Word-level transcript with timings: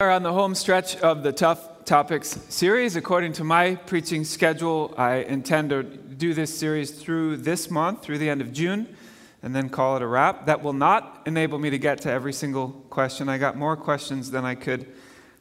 are 0.00 0.10
on 0.10 0.22
the 0.22 0.32
home 0.32 0.54
stretch 0.54 0.96
of 0.96 1.22
the 1.22 1.30
Tough 1.30 1.84
Topics 1.84 2.38
series. 2.48 2.96
According 2.96 3.34
to 3.34 3.44
my 3.44 3.74
preaching 3.74 4.24
schedule, 4.24 4.94
I 4.96 5.16
intend 5.16 5.68
to 5.68 5.82
do 5.82 6.32
this 6.32 6.58
series 6.58 6.90
through 6.90 7.36
this 7.36 7.70
month, 7.70 8.00
through 8.00 8.16
the 8.16 8.30
end 8.30 8.40
of 8.40 8.50
June, 8.50 8.96
and 9.42 9.54
then 9.54 9.68
call 9.68 9.96
it 9.96 10.02
a 10.02 10.06
wrap. 10.06 10.46
That 10.46 10.62
will 10.62 10.72
not 10.72 11.20
enable 11.26 11.58
me 11.58 11.68
to 11.68 11.78
get 11.78 12.00
to 12.00 12.10
every 12.10 12.32
single 12.32 12.70
question. 12.88 13.28
I 13.28 13.36
got 13.36 13.58
more 13.58 13.76
questions 13.76 14.30
than 14.30 14.42
I 14.42 14.54
could 14.54 14.90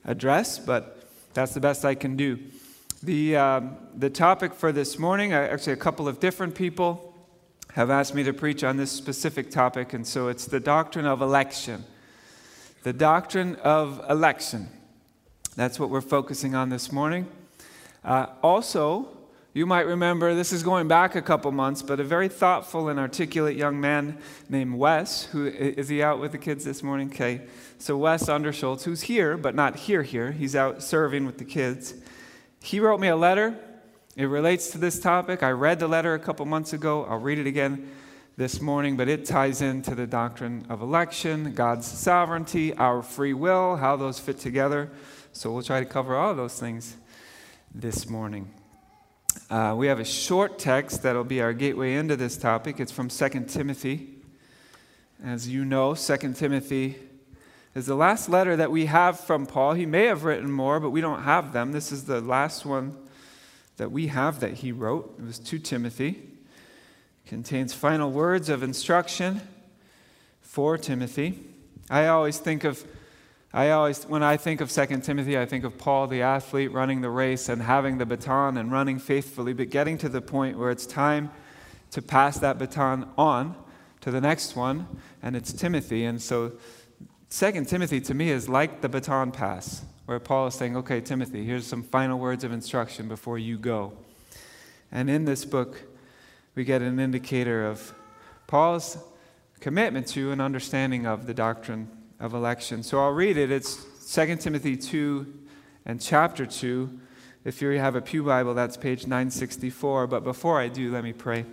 address, 0.03 0.59
but 0.59 1.07
that's 1.33 1.53
the 1.53 1.61
best 1.61 1.85
I 1.85 1.95
can 1.95 2.17
do. 2.17 2.37
The, 3.01 3.37
um, 3.37 3.77
the 3.95 4.09
topic 4.09 4.53
for 4.53 4.73
this 4.73 4.99
morning, 4.99 5.31
actually, 5.31 5.71
a 5.71 5.77
couple 5.77 6.05
of 6.05 6.19
different 6.19 6.53
people 6.53 7.15
have 7.75 7.89
asked 7.89 8.13
me 8.13 8.23
to 8.23 8.33
preach 8.33 8.65
on 8.65 8.75
this 8.75 8.91
specific 8.91 9.51
topic, 9.51 9.93
and 9.93 10.05
so 10.05 10.27
it's 10.27 10.43
the 10.43 10.59
doctrine 10.59 11.05
of 11.05 11.21
election 11.21 11.85
the 12.83 12.93
doctrine 12.93 13.55
of 13.57 14.01
election. 14.09 14.69
That's 15.55 15.79
what 15.79 15.89
we're 15.89 16.01
focusing 16.01 16.55
on 16.55 16.69
this 16.69 16.91
morning. 16.91 17.27
Uh, 18.03 18.27
also, 18.41 19.09
you 19.53 19.65
might 19.65 19.85
remember, 19.85 20.33
this 20.33 20.53
is 20.53 20.63
going 20.63 20.87
back 20.87 21.15
a 21.15 21.21
couple 21.21 21.51
months, 21.51 21.81
but 21.81 21.99
a 21.99 22.03
very 22.03 22.29
thoughtful 22.29 22.87
and 22.87 22.97
articulate 22.97 23.57
young 23.57 23.81
man 23.81 24.17
named 24.47 24.75
Wes, 24.75 25.25
who 25.25 25.47
is 25.47 25.89
he 25.89 26.01
out 26.01 26.19
with 26.19 26.31
the 26.31 26.37
kids 26.37 26.63
this 26.63 26.81
morning? 26.81 27.09
Okay. 27.09 27.41
So, 27.77 27.97
Wes 27.97 28.25
Underschultz, 28.25 28.83
who's 28.83 29.01
here, 29.01 29.35
but 29.35 29.55
not 29.55 29.75
here, 29.75 30.03
here, 30.03 30.31
he's 30.31 30.55
out 30.55 30.81
serving 30.81 31.25
with 31.25 31.37
the 31.37 31.45
kids. 31.45 31.95
He 32.61 32.79
wrote 32.79 32.99
me 32.99 33.07
a 33.07 33.15
letter. 33.15 33.57
It 34.15 34.25
relates 34.25 34.69
to 34.71 34.77
this 34.77 34.99
topic. 34.99 35.43
I 35.43 35.51
read 35.51 35.79
the 35.79 35.87
letter 35.87 36.13
a 36.13 36.19
couple 36.19 36.45
months 36.45 36.73
ago. 36.73 37.05
I'll 37.05 37.19
read 37.19 37.39
it 37.39 37.47
again 37.47 37.89
this 38.39 38.61
morning, 38.61 38.95
but 38.95 39.09
it 39.09 39.25
ties 39.25 39.61
into 39.61 39.93
the 39.93 40.07
doctrine 40.07 40.65
of 40.69 40.81
election, 40.81 41.53
God's 41.53 41.85
sovereignty, 41.85 42.73
our 42.75 43.01
free 43.01 43.33
will, 43.33 43.75
how 43.75 43.97
those 43.97 44.17
fit 44.17 44.39
together. 44.39 44.89
So 45.33 45.51
we'll 45.51 45.61
try 45.61 45.81
to 45.81 45.85
cover 45.85 46.15
all 46.15 46.33
those 46.33 46.57
things 46.57 46.95
this 47.75 48.09
morning. 48.09 48.49
Uh, 49.49 49.75
we 49.77 49.87
have 49.87 49.99
a 49.99 50.05
short 50.05 50.57
text 50.57 51.03
that'll 51.03 51.25
be 51.25 51.41
our 51.41 51.51
gateway 51.51 51.95
into 51.95 52.15
this 52.15 52.37
topic. 52.37 52.79
It's 52.79 52.93
from 52.93 53.09
2 53.09 53.43
Timothy. 53.49 54.07
As 55.21 55.49
you 55.49 55.65
know, 55.65 55.93
2 55.93 56.33
Timothy 56.33 56.95
is 57.75 57.87
the 57.87 57.95
last 57.95 58.29
letter 58.29 58.55
that 58.55 58.71
we 58.71 58.85
have 58.85 59.19
from 59.19 59.47
Paul. 59.47 59.73
He 59.73 59.85
may 59.85 60.05
have 60.05 60.23
written 60.23 60.49
more, 60.49 60.79
but 60.79 60.91
we 60.91 61.01
don't 61.01 61.23
have 61.23 61.51
them. 61.51 61.73
This 61.73 61.91
is 61.91 62.05
the 62.05 62.21
last 62.21 62.65
one 62.65 62.95
that 63.75 63.91
we 63.91 64.07
have 64.07 64.39
that 64.39 64.53
he 64.53 64.71
wrote. 64.71 65.13
It 65.19 65.25
was 65.25 65.39
to 65.39 65.59
Timothy 65.59 66.38
contains 67.29 67.75
final 67.75 68.09
words 68.09 68.49
of 68.49 68.63
instruction 68.63 69.39
for 70.41 70.79
Timothy. 70.79 71.37
I 71.87 72.07
always 72.07 72.39
think 72.39 72.63
of 72.63 72.83
I 73.53 73.69
always 73.69 74.03
when 74.05 74.23
I 74.23 74.35
think 74.35 74.61
of 74.61 74.71
2 74.71 75.01
Timothy, 75.01 75.37
I 75.37 75.45
think 75.45 75.63
of 75.63 75.77
Paul 75.77 76.07
the 76.07 76.23
athlete 76.23 76.71
running 76.71 77.01
the 77.01 77.09
race 77.11 77.47
and 77.47 77.61
having 77.61 77.99
the 77.99 78.05
baton 78.07 78.57
and 78.57 78.71
running 78.71 78.97
faithfully, 78.97 79.53
but 79.53 79.69
getting 79.69 79.95
to 79.99 80.09
the 80.09 80.21
point 80.21 80.57
where 80.57 80.71
it's 80.71 80.87
time 80.87 81.29
to 81.91 82.01
pass 82.01 82.39
that 82.39 82.57
baton 82.57 83.07
on 83.15 83.55
to 84.01 84.09
the 84.09 84.21
next 84.21 84.55
one, 84.55 84.87
and 85.21 85.35
it's 85.35 85.53
Timothy. 85.53 86.05
And 86.05 86.19
so 86.19 86.53
2 87.29 87.65
Timothy 87.65 88.01
to 88.01 88.15
me 88.15 88.31
is 88.31 88.49
like 88.49 88.81
the 88.81 88.89
baton 88.89 89.31
pass, 89.31 89.85
where 90.07 90.19
Paul 90.19 90.47
is 90.47 90.55
saying, 90.55 90.75
Okay, 90.77 90.99
Timothy, 90.99 91.45
here's 91.45 91.67
some 91.67 91.83
final 91.83 92.17
words 92.17 92.43
of 92.43 92.51
instruction 92.51 93.07
before 93.07 93.37
you 93.37 93.59
go. 93.59 93.93
And 94.91 95.11
in 95.11 95.25
this 95.25 95.45
book, 95.45 95.83
we 96.55 96.63
get 96.63 96.81
an 96.81 96.99
indicator 96.99 97.65
of 97.65 97.93
Paul's 98.47 98.97
commitment 99.59 100.07
to 100.07 100.31
and 100.31 100.41
understanding 100.41 101.05
of 101.05 101.25
the 101.27 101.33
doctrine 101.33 101.89
of 102.19 102.33
election. 102.33 102.83
So 102.83 102.99
I'll 102.99 103.11
read 103.11 103.37
it. 103.37 103.51
It's 103.51 103.85
2 104.13 104.37
Timothy 104.37 104.75
2 104.75 105.33
and 105.85 106.01
chapter 106.01 106.45
2. 106.45 106.99
If 107.45 107.61
you 107.61 107.69
have 107.71 107.95
a 107.95 108.01
Pew 108.01 108.23
Bible, 108.23 108.53
that's 108.53 108.75
page 108.75 109.03
964. 109.03 110.07
But 110.07 110.23
before 110.23 110.59
I 110.59 110.67
do, 110.67 110.91
let 110.91 111.03
me 111.03 111.13
pray. 111.13 111.45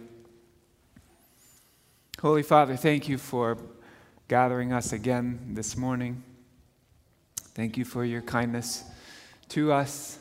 Holy 2.21 2.43
Father, 2.43 2.77
thank 2.77 3.09
you 3.09 3.19
for 3.19 3.59
gathering 4.29 4.73
us 4.73 4.93
again 4.93 5.53
this 5.55 5.77
morning. 5.77 6.23
Thank 7.55 7.77
you 7.77 7.85
for 7.85 8.05
your 8.05 8.23
kindness 8.23 8.85
to 9.51 9.73
us. 9.73 10.19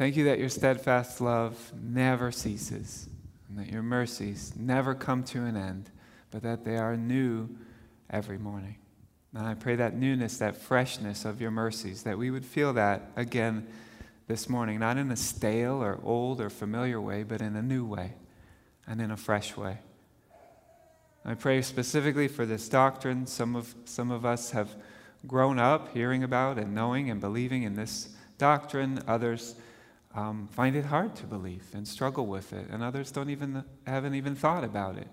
Thank 0.00 0.16
you 0.16 0.24
that 0.24 0.38
your 0.38 0.48
steadfast 0.48 1.20
love 1.20 1.74
never 1.78 2.32
ceases, 2.32 3.06
and 3.46 3.58
that 3.58 3.70
your 3.70 3.82
mercies 3.82 4.54
never 4.56 4.94
come 4.94 5.22
to 5.24 5.44
an 5.44 5.58
end, 5.58 5.90
but 6.30 6.42
that 6.42 6.64
they 6.64 6.78
are 6.78 6.96
new 6.96 7.50
every 8.08 8.38
morning. 8.38 8.76
And 9.34 9.46
I 9.46 9.52
pray 9.52 9.76
that 9.76 9.94
newness, 9.94 10.38
that 10.38 10.56
freshness 10.56 11.26
of 11.26 11.38
your 11.38 11.50
mercies, 11.50 12.04
that 12.04 12.16
we 12.16 12.30
would 12.30 12.46
feel 12.46 12.72
that 12.72 13.10
again 13.14 13.66
this 14.26 14.48
morning, 14.48 14.78
not 14.78 14.96
in 14.96 15.10
a 15.10 15.16
stale 15.18 15.82
or 15.82 16.00
old 16.02 16.40
or 16.40 16.48
familiar 16.48 16.98
way, 16.98 17.22
but 17.22 17.42
in 17.42 17.54
a 17.54 17.62
new 17.62 17.84
way 17.84 18.14
and 18.86 19.02
in 19.02 19.10
a 19.10 19.18
fresh 19.18 19.54
way. 19.54 19.80
I 21.26 21.34
pray 21.34 21.60
specifically 21.60 22.26
for 22.26 22.46
this 22.46 22.70
doctrine. 22.70 23.26
Some 23.26 23.54
of, 23.54 23.74
some 23.84 24.10
of 24.10 24.24
us 24.24 24.52
have 24.52 24.74
grown 25.26 25.58
up 25.58 25.92
hearing 25.92 26.24
about 26.24 26.56
and 26.56 26.74
knowing 26.74 27.10
and 27.10 27.20
believing 27.20 27.64
in 27.64 27.74
this 27.74 28.08
doctrine. 28.38 29.04
Others 29.06 29.56
um, 30.14 30.48
find 30.50 30.74
it 30.74 30.84
hard 30.86 31.14
to 31.16 31.26
believe 31.26 31.64
and 31.72 31.86
struggle 31.86 32.26
with 32.26 32.52
it, 32.52 32.68
and 32.70 32.82
others 32.82 33.10
don't 33.10 33.30
even 33.30 33.64
haven't 33.86 34.14
even 34.14 34.34
thought 34.34 34.64
about 34.64 34.96
it. 34.96 35.08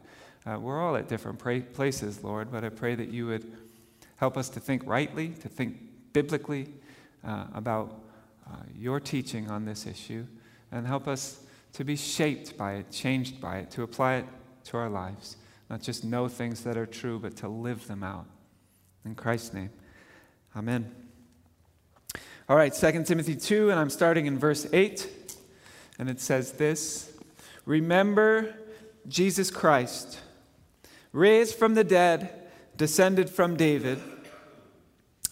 Uh, 0.45 0.57
we're 0.59 0.81
all 0.81 0.95
at 0.95 1.07
different 1.07 1.37
pra- 1.39 1.61
places, 1.61 2.23
Lord, 2.23 2.51
but 2.51 2.63
I 2.63 2.69
pray 2.69 2.95
that 2.95 3.09
you 3.09 3.27
would 3.27 3.51
help 4.15 4.37
us 4.37 4.49
to 4.49 4.59
think 4.59 4.81
rightly, 4.85 5.29
to 5.29 5.49
think 5.49 5.77
biblically 6.13 6.73
uh, 7.23 7.45
about 7.53 8.01
uh, 8.47 8.55
your 8.75 8.99
teaching 8.99 9.51
on 9.51 9.65
this 9.65 9.85
issue, 9.85 10.25
and 10.71 10.87
help 10.87 11.07
us 11.07 11.41
to 11.73 11.83
be 11.83 11.95
shaped 11.95 12.57
by 12.57 12.73
it, 12.75 12.91
changed 12.91 13.39
by 13.39 13.57
it, 13.57 13.71
to 13.71 13.83
apply 13.83 14.15
it 14.15 14.25
to 14.63 14.77
our 14.77 14.89
lives. 14.89 15.37
Not 15.69 15.81
just 15.81 16.03
know 16.03 16.27
things 16.27 16.63
that 16.63 16.77
are 16.77 16.85
true, 16.85 17.19
but 17.19 17.35
to 17.37 17.47
live 17.47 17.87
them 17.87 18.03
out. 18.03 18.25
In 19.05 19.15
Christ's 19.15 19.53
name, 19.53 19.69
amen. 20.55 21.06
All 22.49 22.55
right, 22.55 22.73
2 22.73 23.03
Timothy 23.03 23.35
2, 23.35 23.71
and 23.71 23.77
I'm 23.77 23.89
starting 23.89 24.25
in 24.25 24.39
verse 24.39 24.65
8. 24.71 25.05
And 25.99 26.09
it 26.09 26.21
says 26.21 26.53
this 26.53 27.11
Remember 27.65 28.55
Jesus 29.05 29.51
Christ, 29.51 30.19
raised 31.11 31.55
from 31.55 31.73
the 31.73 31.83
dead, 31.83 32.47
descended 32.77 33.29
from 33.29 33.57
David. 33.57 33.99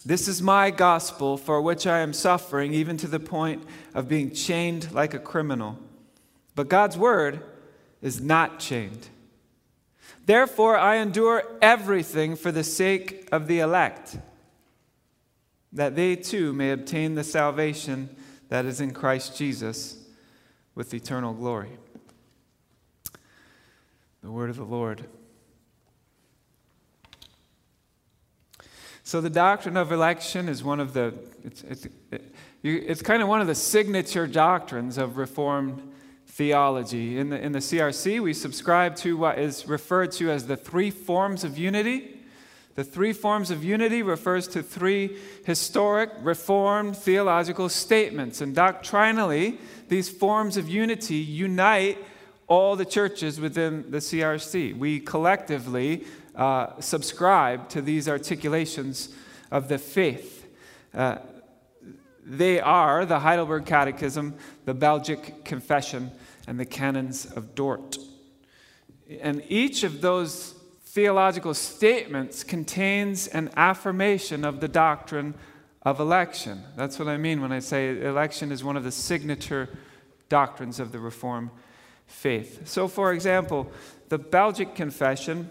This 0.04 0.28
is 0.28 0.42
my 0.42 0.70
gospel 0.70 1.38
for 1.38 1.62
which 1.62 1.86
I 1.86 2.00
am 2.00 2.12
suffering, 2.12 2.74
even 2.74 2.98
to 2.98 3.06
the 3.06 3.18
point 3.18 3.64
of 3.94 4.08
being 4.08 4.30
chained 4.30 4.92
like 4.92 5.14
a 5.14 5.18
criminal. 5.18 5.78
But 6.54 6.68
God's 6.68 6.98
word 6.98 7.42
is 8.02 8.20
not 8.20 8.58
chained. 8.58 9.08
Therefore, 10.26 10.76
I 10.76 10.96
endure 10.96 11.44
everything 11.62 12.36
for 12.36 12.52
the 12.52 12.62
sake 12.62 13.26
of 13.32 13.46
the 13.46 13.60
elect 13.60 14.18
that 15.76 15.94
they 15.94 16.16
too 16.16 16.54
may 16.54 16.70
obtain 16.70 17.14
the 17.14 17.22
salvation 17.22 18.08
that 18.48 18.64
is 18.64 18.80
in 18.80 18.92
Christ 18.92 19.36
Jesus 19.36 19.98
with 20.74 20.94
eternal 20.94 21.34
glory. 21.34 21.70
The 24.22 24.30
word 24.30 24.48
of 24.48 24.56
the 24.56 24.64
Lord. 24.64 25.04
So, 29.04 29.20
the 29.20 29.30
doctrine 29.30 29.76
of 29.76 29.92
election 29.92 30.48
is 30.48 30.64
one 30.64 30.80
of 30.80 30.94
the, 30.94 31.14
it's, 31.44 31.62
it's, 31.62 31.86
it's 32.62 33.02
kind 33.02 33.22
of 33.22 33.28
one 33.28 33.42
of 33.42 33.46
the 33.46 33.54
signature 33.54 34.26
doctrines 34.26 34.96
of 34.96 35.18
Reformed 35.18 35.92
theology. 36.26 37.18
In 37.18 37.28
the, 37.28 37.38
in 37.38 37.52
the 37.52 37.60
CRC, 37.60 38.20
we 38.20 38.32
subscribe 38.32 38.96
to 38.96 39.16
what 39.16 39.38
is 39.38 39.68
referred 39.68 40.10
to 40.12 40.30
as 40.30 40.46
the 40.46 40.56
three 40.56 40.90
forms 40.90 41.44
of 41.44 41.58
unity. 41.58 42.15
The 42.76 42.84
three 42.84 43.14
forms 43.14 43.50
of 43.50 43.64
unity 43.64 44.02
refers 44.02 44.46
to 44.48 44.62
three 44.62 45.16
historic, 45.44 46.10
reformed 46.20 46.96
theological 46.96 47.70
statements. 47.70 48.42
And 48.42 48.54
doctrinally, 48.54 49.58
these 49.88 50.10
forms 50.10 50.58
of 50.58 50.68
unity 50.68 51.16
unite 51.16 51.98
all 52.46 52.76
the 52.76 52.84
churches 52.84 53.40
within 53.40 53.90
the 53.90 53.98
CRC. 53.98 54.76
We 54.76 55.00
collectively 55.00 56.04
uh, 56.34 56.78
subscribe 56.80 57.70
to 57.70 57.80
these 57.80 58.10
articulations 58.10 59.08
of 59.50 59.68
the 59.68 59.78
faith. 59.78 60.46
Uh, 60.94 61.16
they 62.26 62.60
are 62.60 63.06
the 63.06 63.20
Heidelberg 63.20 63.64
Catechism, 63.64 64.34
the 64.66 64.74
Belgic 64.74 65.44
Confession, 65.46 66.10
and 66.46 66.60
the 66.60 66.66
Canons 66.66 67.24
of 67.24 67.54
Dort. 67.54 67.96
And 69.20 69.42
each 69.48 69.82
of 69.82 70.02
those 70.02 70.55
theological 70.96 71.52
statements 71.52 72.42
contains 72.42 73.26
an 73.28 73.50
affirmation 73.54 74.46
of 74.46 74.60
the 74.60 74.66
doctrine 74.66 75.34
of 75.82 76.00
election. 76.00 76.62
That's 76.74 76.98
what 76.98 77.06
I 77.06 77.18
mean 77.18 77.42
when 77.42 77.52
I 77.52 77.58
say 77.58 78.00
election 78.00 78.50
is 78.50 78.64
one 78.64 78.78
of 78.78 78.82
the 78.82 78.90
signature 78.90 79.68
doctrines 80.30 80.80
of 80.80 80.92
the 80.92 80.98
Reformed 80.98 81.50
faith. 82.06 82.66
So, 82.66 82.88
for 82.88 83.12
example, 83.12 83.70
the 84.08 84.16
Belgic 84.16 84.74
Confession 84.74 85.50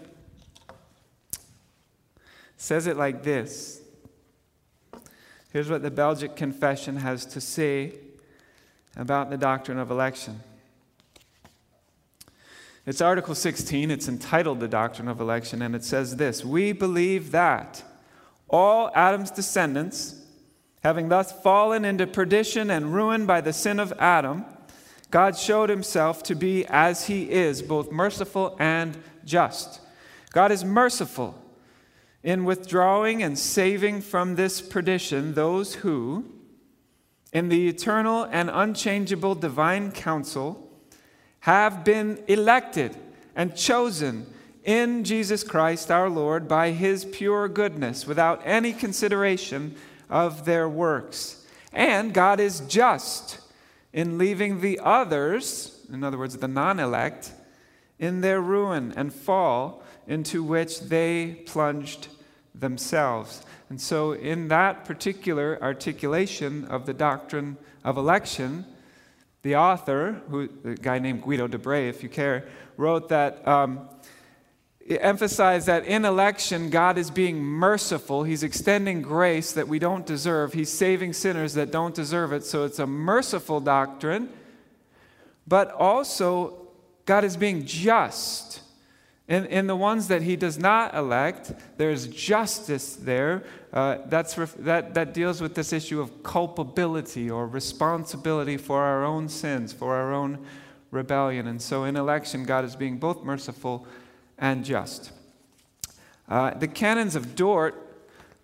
says 2.56 2.88
it 2.88 2.96
like 2.96 3.22
this 3.22 3.80
Here's 5.52 5.70
what 5.70 5.82
the 5.82 5.92
Belgic 5.92 6.34
Confession 6.34 6.96
has 6.96 7.24
to 7.26 7.40
say 7.40 7.92
about 8.96 9.30
the 9.30 9.38
doctrine 9.38 9.78
of 9.78 9.92
election. 9.92 10.40
It's 12.86 13.00
Article 13.00 13.34
16, 13.34 13.90
it's 13.90 14.06
entitled 14.06 14.60
The 14.60 14.68
Doctrine 14.68 15.08
of 15.08 15.20
Election, 15.20 15.60
and 15.60 15.74
it 15.74 15.82
says 15.82 16.14
this 16.14 16.44
We 16.44 16.70
believe 16.70 17.32
that 17.32 17.82
all 18.48 18.92
Adam's 18.94 19.32
descendants, 19.32 20.24
having 20.84 21.08
thus 21.08 21.32
fallen 21.32 21.84
into 21.84 22.06
perdition 22.06 22.70
and 22.70 22.94
ruin 22.94 23.26
by 23.26 23.40
the 23.40 23.52
sin 23.52 23.80
of 23.80 23.92
Adam, 23.98 24.44
God 25.10 25.36
showed 25.36 25.68
himself 25.68 26.22
to 26.24 26.36
be 26.36 26.64
as 26.66 27.08
he 27.08 27.28
is, 27.28 27.60
both 27.60 27.90
merciful 27.90 28.56
and 28.60 28.96
just. 29.24 29.80
God 30.30 30.52
is 30.52 30.64
merciful 30.64 31.42
in 32.22 32.44
withdrawing 32.44 33.20
and 33.20 33.36
saving 33.36 34.00
from 34.00 34.36
this 34.36 34.60
perdition 34.60 35.34
those 35.34 35.74
who, 35.74 36.24
in 37.32 37.48
the 37.48 37.66
eternal 37.66 38.28
and 38.30 38.48
unchangeable 38.48 39.34
divine 39.34 39.90
counsel, 39.90 40.65
have 41.46 41.84
been 41.84 42.18
elected 42.26 42.96
and 43.36 43.54
chosen 43.54 44.26
in 44.64 45.04
Jesus 45.04 45.44
Christ 45.44 45.92
our 45.92 46.10
Lord 46.10 46.48
by 46.48 46.72
his 46.72 47.04
pure 47.04 47.46
goodness 47.46 48.04
without 48.04 48.42
any 48.44 48.72
consideration 48.72 49.76
of 50.10 50.44
their 50.44 50.68
works. 50.68 51.46
And 51.72 52.12
God 52.12 52.40
is 52.40 52.58
just 52.62 53.38
in 53.92 54.18
leaving 54.18 54.60
the 54.60 54.80
others, 54.82 55.86
in 55.92 56.02
other 56.02 56.18
words, 56.18 56.36
the 56.36 56.48
non 56.48 56.80
elect, 56.80 57.30
in 58.00 58.22
their 58.22 58.40
ruin 58.40 58.92
and 58.96 59.14
fall 59.14 59.84
into 60.08 60.42
which 60.42 60.80
they 60.80 61.44
plunged 61.46 62.08
themselves. 62.56 63.46
And 63.70 63.80
so, 63.80 64.14
in 64.14 64.48
that 64.48 64.84
particular 64.84 65.62
articulation 65.62 66.64
of 66.64 66.86
the 66.86 66.94
doctrine 66.94 67.56
of 67.84 67.96
election, 67.96 68.66
the 69.46 69.56
author, 69.56 70.20
who, 70.28 70.48
a 70.64 70.74
guy 70.74 70.98
named 70.98 71.22
Guido 71.22 71.46
de 71.46 71.56
Brès, 71.56 71.88
if 71.88 72.02
you 72.02 72.08
care, 72.08 72.48
wrote 72.76 73.08
that. 73.10 73.46
Um, 73.46 73.88
emphasized 74.88 75.66
that 75.66 75.84
in 75.84 76.04
election, 76.04 76.68
God 76.68 76.98
is 76.98 77.10
being 77.10 77.38
merciful. 77.42 78.24
He's 78.24 78.42
extending 78.42 79.02
grace 79.02 79.52
that 79.52 79.68
we 79.68 79.78
don't 79.78 80.04
deserve. 80.04 80.52
He's 80.52 80.72
saving 80.72 81.12
sinners 81.12 81.54
that 81.54 81.70
don't 81.70 81.94
deserve 81.94 82.32
it. 82.32 82.44
So 82.44 82.64
it's 82.64 82.80
a 82.80 82.86
merciful 82.86 83.60
doctrine. 83.60 84.28
But 85.46 85.70
also, 85.72 86.68
God 87.04 87.24
is 87.24 87.36
being 87.36 87.64
just. 87.64 88.60
In, 89.28 89.44
in 89.46 89.66
the 89.66 89.74
ones 89.74 90.06
that 90.08 90.22
he 90.22 90.36
does 90.36 90.56
not 90.56 90.94
elect, 90.94 91.52
there's 91.78 92.06
justice 92.06 92.94
there. 92.94 93.42
Uh, 93.72 93.98
that's 94.06 94.38
ref- 94.38 94.54
that, 94.58 94.94
that 94.94 95.14
deals 95.14 95.40
with 95.40 95.54
this 95.56 95.72
issue 95.72 96.00
of 96.00 96.22
culpability 96.22 97.28
or 97.28 97.48
responsibility 97.48 98.56
for 98.56 98.82
our 98.82 99.04
own 99.04 99.28
sins, 99.28 99.72
for 99.72 99.96
our 99.96 100.14
own 100.14 100.38
rebellion. 100.92 101.48
And 101.48 101.60
so 101.60 101.82
in 101.84 101.96
election, 101.96 102.44
God 102.44 102.64
is 102.64 102.76
being 102.76 102.98
both 102.98 103.24
merciful 103.24 103.86
and 104.38 104.64
just. 104.64 105.10
Uh, 106.28 106.50
the 106.54 106.68
canons 106.68 107.16
of 107.16 107.34
Dort 107.34 107.74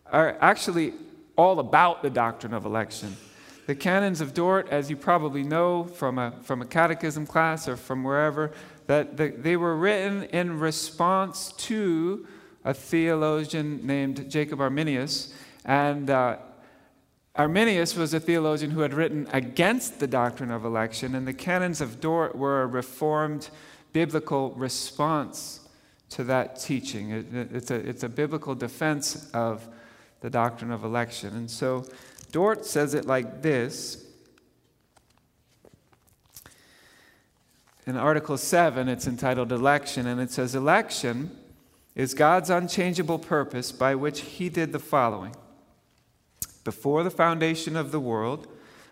are 0.07 0.37
actually 0.41 0.95
all 1.37 1.61
about 1.61 2.03
the 2.03 2.11
doctrine 2.11 2.55
of 2.55 2.65
election. 2.65 3.17
The 3.67 3.75
canons 3.77 4.21
of 4.21 4.35
Dort, 4.35 4.69
as 4.71 4.91
you 4.91 4.97
probably 4.97 5.45
know 5.45 5.85
from 5.85 6.19
a, 6.19 6.33
from 6.43 6.61
a 6.61 6.67
catechism 6.67 7.27
class 7.27 7.69
or 7.69 7.77
from 7.77 8.03
wherever, 8.03 8.51
that 8.93 9.17
the, 9.17 9.29
they 9.31 9.57
were 9.57 9.75
written 9.75 10.25
in 10.25 10.61
response 10.61 11.53
to 11.53 12.27
a 12.63 12.75
theologian 12.75 13.87
named 13.87 14.29
Jacob 14.29 14.61
Arminius. 14.61 15.33
And 15.65 16.11
uh, 16.11 16.37
Arminius 17.35 17.97
was 17.97 18.13
a 18.13 18.21
theologian 18.21 18.71
who 18.71 18.81
had 18.81 18.93
written 18.93 19.27
against 19.33 19.99
the 19.99 20.07
doctrine 20.07 20.51
of 20.51 20.67
election, 20.67 21.15
and 21.15 21.27
the 21.27 21.33
canons 21.33 21.81
of 21.81 22.03
Dort 22.03 22.37
were 22.37 22.61
a 22.61 22.67
reformed 22.67 23.49
biblical 23.95 24.51
response 24.51 25.61
to 26.11 26.25
that 26.25 26.61
teaching. 26.61 27.13
It, 27.13 27.27
it's, 27.33 27.71
a, 27.71 27.77
it's 27.77 28.03
a 28.03 28.11
biblical 28.11 28.55
defense 28.55 29.31
of 29.33 29.67
the 30.21 30.29
doctrine 30.29 30.71
of 30.71 30.85
election. 30.85 31.35
And 31.35 31.51
so 31.51 31.87
Dort 32.31 32.67
says 32.67 32.93
it 32.93 33.07
like 33.07 33.41
this 33.41 34.05
In 37.85 37.97
Article 37.97 38.39
7, 38.39 38.89
it's 38.89 39.09
entitled 39.09 39.51
Election, 39.51 40.07
and 40.07 40.21
it 40.21 40.31
says, 40.31 40.55
Election 40.55 41.37
is 41.97 42.15
God's 42.15 42.49
unchangeable 42.49 43.19
purpose 43.19 43.73
by 43.73 43.97
which 43.97 44.21
He 44.21 44.49
did 44.49 44.73
the 44.73 44.79
following. 44.79 45.35
Before 46.63 47.03
the 47.03 47.11
foundation 47.11 47.77
of 47.77 47.91
the 47.91 47.99
world, 47.99 48.47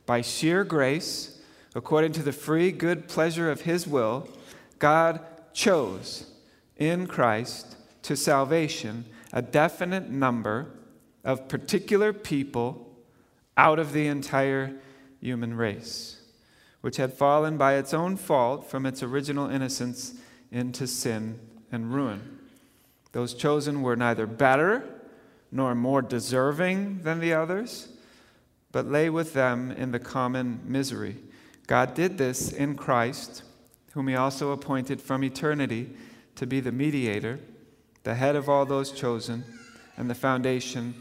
by 0.06 0.22
sheer 0.22 0.64
grace, 0.64 1.40
according 1.75 2.12
to 2.14 2.22
the 2.22 2.32
free 2.32 2.72
good 2.72 3.06
pleasure 3.06 3.48
of 3.48 3.60
His 3.60 3.87
will, 3.87 4.28
God 4.81 5.20
chose 5.52 6.28
in 6.76 7.06
Christ 7.06 7.76
to 8.02 8.16
salvation 8.16 9.04
a 9.32 9.40
definite 9.40 10.10
number 10.10 10.72
of 11.22 11.46
particular 11.46 12.12
people 12.12 12.92
out 13.56 13.78
of 13.78 13.92
the 13.92 14.08
entire 14.08 14.75
human 15.20 15.54
race 15.54 16.19
which 16.80 16.96
had 16.96 17.12
fallen 17.12 17.56
by 17.56 17.74
its 17.74 17.92
own 17.92 18.16
fault 18.16 18.68
from 18.68 18.86
its 18.86 19.02
original 19.02 19.48
innocence 19.48 20.14
into 20.50 20.86
sin 20.86 21.38
and 21.70 21.92
ruin. 21.94 22.38
Those 23.12 23.34
chosen 23.34 23.82
were 23.82 23.96
neither 23.96 24.26
better 24.26 24.88
nor 25.52 25.74
more 25.74 26.02
deserving 26.02 27.02
than 27.02 27.20
the 27.20 27.32
others, 27.32 27.88
but 28.72 28.86
lay 28.86 29.10
with 29.10 29.34
them 29.34 29.70
in 29.72 29.90
the 29.90 29.98
common 29.98 30.60
misery. 30.64 31.16
God 31.66 31.94
did 31.94 32.18
this 32.18 32.52
in 32.52 32.76
Christ, 32.76 33.42
whom 33.92 34.08
He 34.08 34.14
also 34.14 34.52
appointed 34.52 35.00
from 35.00 35.24
eternity 35.24 35.90
to 36.36 36.46
be 36.46 36.60
the 36.60 36.72
mediator, 36.72 37.40
the 38.04 38.14
head 38.14 38.36
of 38.36 38.48
all 38.48 38.64
those 38.64 38.92
chosen, 38.92 39.44
and 39.96 40.08
the 40.08 40.14
foundation 40.14 40.94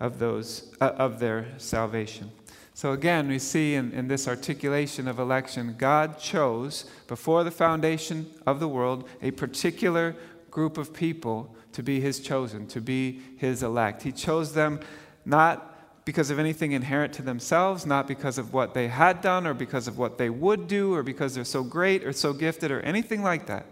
of, 0.00 0.18
those, 0.18 0.72
uh, 0.80 0.92
of 0.96 1.18
their 1.18 1.46
salvation. 1.58 2.30
So 2.76 2.92
again, 2.92 3.28
we 3.28 3.38
see 3.38 3.72
in, 3.72 3.90
in 3.92 4.06
this 4.06 4.28
articulation 4.28 5.08
of 5.08 5.18
election, 5.18 5.76
God 5.78 6.18
chose 6.18 6.84
before 7.06 7.42
the 7.42 7.50
foundation 7.50 8.30
of 8.46 8.60
the 8.60 8.68
world 8.68 9.08
a 9.22 9.30
particular 9.30 10.14
group 10.50 10.76
of 10.76 10.92
people 10.92 11.56
to 11.72 11.82
be 11.82 12.00
his 12.00 12.20
chosen, 12.20 12.66
to 12.66 12.82
be 12.82 13.22
his 13.38 13.62
elect. 13.62 14.02
He 14.02 14.12
chose 14.12 14.52
them 14.52 14.80
not 15.24 16.04
because 16.04 16.28
of 16.28 16.38
anything 16.38 16.72
inherent 16.72 17.14
to 17.14 17.22
themselves, 17.22 17.86
not 17.86 18.06
because 18.06 18.36
of 18.36 18.52
what 18.52 18.74
they 18.74 18.88
had 18.88 19.22
done 19.22 19.46
or 19.46 19.54
because 19.54 19.88
of 19.88 19.96
what 19.96 20.18
they 20.18 20.28
would 20.28 20.68
do 20.68 20.92
or 20.92 21.02
because 21.02 21.34
they're 21.34 21.44
so 21.44 21.64
great 21.64 22.04
or 22.04 22.12
so 22.12 22.34
gifted 22.34 22.70
or 22.70 22.80
anything 22.80 23.22
like 23.22 23.46
that. 23.46 23.64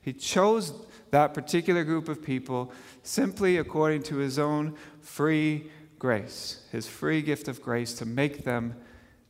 He 0.00 0.14
chose 0.14 0.72
that 1.10 1.34
particular 1.34 1.84
group 1.84 2.08
of 2.08 2.22
people 2.22 2.72
simply 3.02 3.58
according 3.58 4.02
to 4.04 4.16
his 4.16 4.38
own 4.38 4.76
free 5.02 5.70
grace, 6.00 6.62
his 6.72 6.88
free 6.88 7.22
gift 7.22 7.46
of 7.46 7.62
grace 7.62 7.92
to 7.94 8.04
make 8.04 8.42
them 8.42 8.74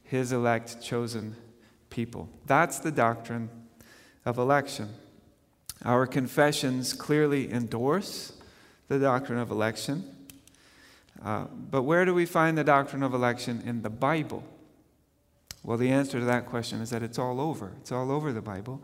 his 0.05 0.33
elect, 0.33 0.81
chosen 0.81 1.37
people. 1.91 2.31
That's 2.47 2.79
the 2.79 2.93
doctrine 2.93 3.51
of 4.25 4.39
election. 4.39 4.89
Our 5.85 6.07
confessions 6.07 6.95
clearly 6.95 7.53
endorse 7.53 8.33
the 8.89 8.99
doctrine 8.99 9.39
of 9.39 9.51
election. 9.51 10.17
Uh, 11.23 11.47
but 11.71 11.83
where 11.83 12.05
do 12.05 12.15
we 12.15 12.25
find 12.25 12.57
the 12.57 12.65
doctrine 12.65 13.03
of 13.03 13.13
election 13.13 13.63
in 13.67 13.83
the 13.83 13.91
Bible? 13.91 14.45
Well, 15.63 15.77
the 15.77 15.91
answer 15.91 16.19
to 16.19 16.25
that 16.25 16.47
question 16.47 16.81
is 16.81 16.91
that 16.91 17.03
it's 17.03 17.19
all 17.19 17.41
over. 17.41 17.73
It's 17.81 17.93
all 17.93 18.11
over 18.11 18.33
the 18.33 18.41
Bible. 18.41 18.81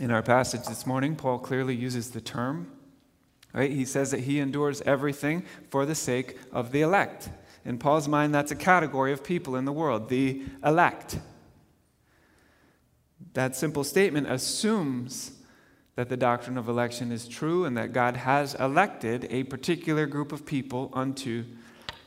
In 0.00 0.10
our 0.10 0.22
passage 0.22 0.66
this 0.66 0.86
morning, 0.86 1.14
Paul 1.14 1.38
clearly 1.38 1.74
uses 1.74 2.10
the 2.10 2.20
term 2.20 2.72
Right? 3.52 3.70
He 3.70 3.84
says 3.84 4.10
that 4.12 4.20
he 4.20 4.38
endures 4.38 4.80
everything 4.82 5.44
for 5.70 5.84
the 5.84 5.94
sake 5.94 6.38
of 6.52 6.72
the 6.72 6.82
elect. 6.82 7.30
In 7.64 7.78
Paul's 7.78 8.08
mind, 8.08 8.34
that's 8.34 8.52
a 8.52 8.56
category 8.56 9.12
of 9.12 9.24
people 9.24 9.56
in 9.56 9.64
the 9.64 9.72
world, 9.72 10.08
the 10.08 10.42
elect. 10.64 11.18
That 13.34 13.54
simple 13.56 13.84
statement 13.84 14.30
assumes 14.30 15.32
that 15.96 16.08
the 16.08 16.16
doctrine 16.16 16.56
of 16.56 16.68
election 16.68 17.12
is 17.12 17.28
true 17.28 17.64
and 17.64 17.76
that 17.76 17.92
God 17.92 18.16
has 18.16 18.54
elected 18.54 19.26
a 19.30 19.42
particular 19.44 20.06
group 20.06 20.32
of 20.32 20.46
people 20.46 20.90
unto 20.94 21.44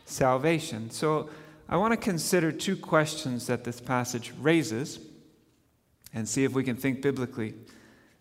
salvation. 0.06 0.90
So 0.90 1.30
I 1.70 1.78
want 1.78 1.92
to 1.92 1.98
consider 1.98 2.52
two 2.52 2.76
questions 2.76 3.48
that 3.48 3.64
this 3.64 3.80
passage 3.80 4.34
raises 4.40 5.00
and 6.14 6.28
see 6.28 6.44
if 6.44 6.54
we 6.54 6.64
can 6.64 6.76
think 6.76 7.02
biblically 7.02 7.54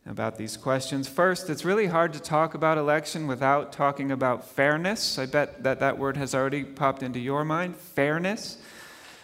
about 0.06 0.36
these 0.36 0.56
questions. 0.56 1.08
First, 1.08 1.48
it's 1.48 1.64
really 1.64 1.86
hard 1.86 2.12
to 2.14 2.20
talk 2.20 2.54
about 2.54 2.76
election 2.76 3.26
without 3.26 3.72
talking 3.72 4.10
about 4.10 4.48
fairness. 4.48 5.18
I 5.18 5.26
bet 5.26 5.62
that 5.62 5.80
that 5.80 5.98
word 5.98 6.16
has 6.16 6.34
already 6.34 6.64
popped 6.64 7.02
into 7.02 7.20
your 7.20 7.44
mind 7.44 7.76
fairness. 7.76 8.58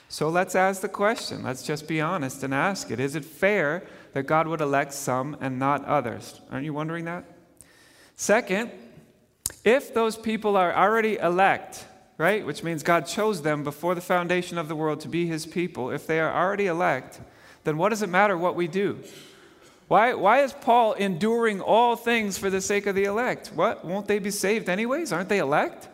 So 0.09 0.29
let's 0.29 0.55
ask 0.55 0.81
the 0.81 0.89
question. 0.89 1.43
Let's 1.43 1.63
just 1.63 1.89
be 1.89 2.01
honest 2.01 2.43
and 2.43 2.55
ask 2.55 2.91
it. 2.91 3.01
Is 3.01 3.17
it 3.17 3.25
fair 3.25 3.83
that 4.13 4.23
God 4.23 4.47
would 4.47 4.61
elect 4.61 4.93
some 4.93 5.37
and 5.41 5.59
not 5.59 5.85
others? 5.85 6.41
Aren't 6.51 6.65
you 6.65 6.73
wondering 6.73 7.05
that? 7.07 7.25
Second, 8.17 8.71
if 9.65 9.93
those 9.93 10.17
people 10.17 10.57
are 10.57 10.75
already 10.75 11.19
elect, 11.19 11.85
right? 12.17 12.45
Which 12.47 12.63
means 12.63 12.83
God 12.83 13.07
chose 13.07 13.43
them 13.43 13.65
before 13.65 13.95
the 13.95 14.01
foundation 14.01 14.59
of 14.59 14.69
the 14.69 14.77
world 14.77 15.01
to 15.01 15.09
be 15.09 15.27
his 15.27 15.45
people. 15.45 15.91
If 15.91 16.07
they 16.07 16.21
are 16.21 16.33
already 16.33 16.67
elect, 16.67 17.21
then 17.65 17.77
what 17.77 17.91
does 17.91 18.03
it 18.03 18.09
matter 18.09 18.37
what 18.37 18.57
we 18.57 18.67
do? 18.67 18.99
Why, 19.89 20.13
why 20.13 20.43
is 20.43 20.53
Paul 20.53 20.93
enduring 20.93 21.63
all 21.63 21.97
things 21.97 22.37
for 22.37 22.51
the 22.51 22.61
sake 22.61 22.87
of 22.87 22.95
the 22.95 23.05
elect? 23.05 23.49
What? 23.55 23.85
Won't 23.85 24.07
they 24.07 24.19
be 24.19 24.31
saved 24.31 24.69
anyways? 24.69 25.13
Aren't 25.13 25.31
they 25.31 25.39
elect? 25.39 25.89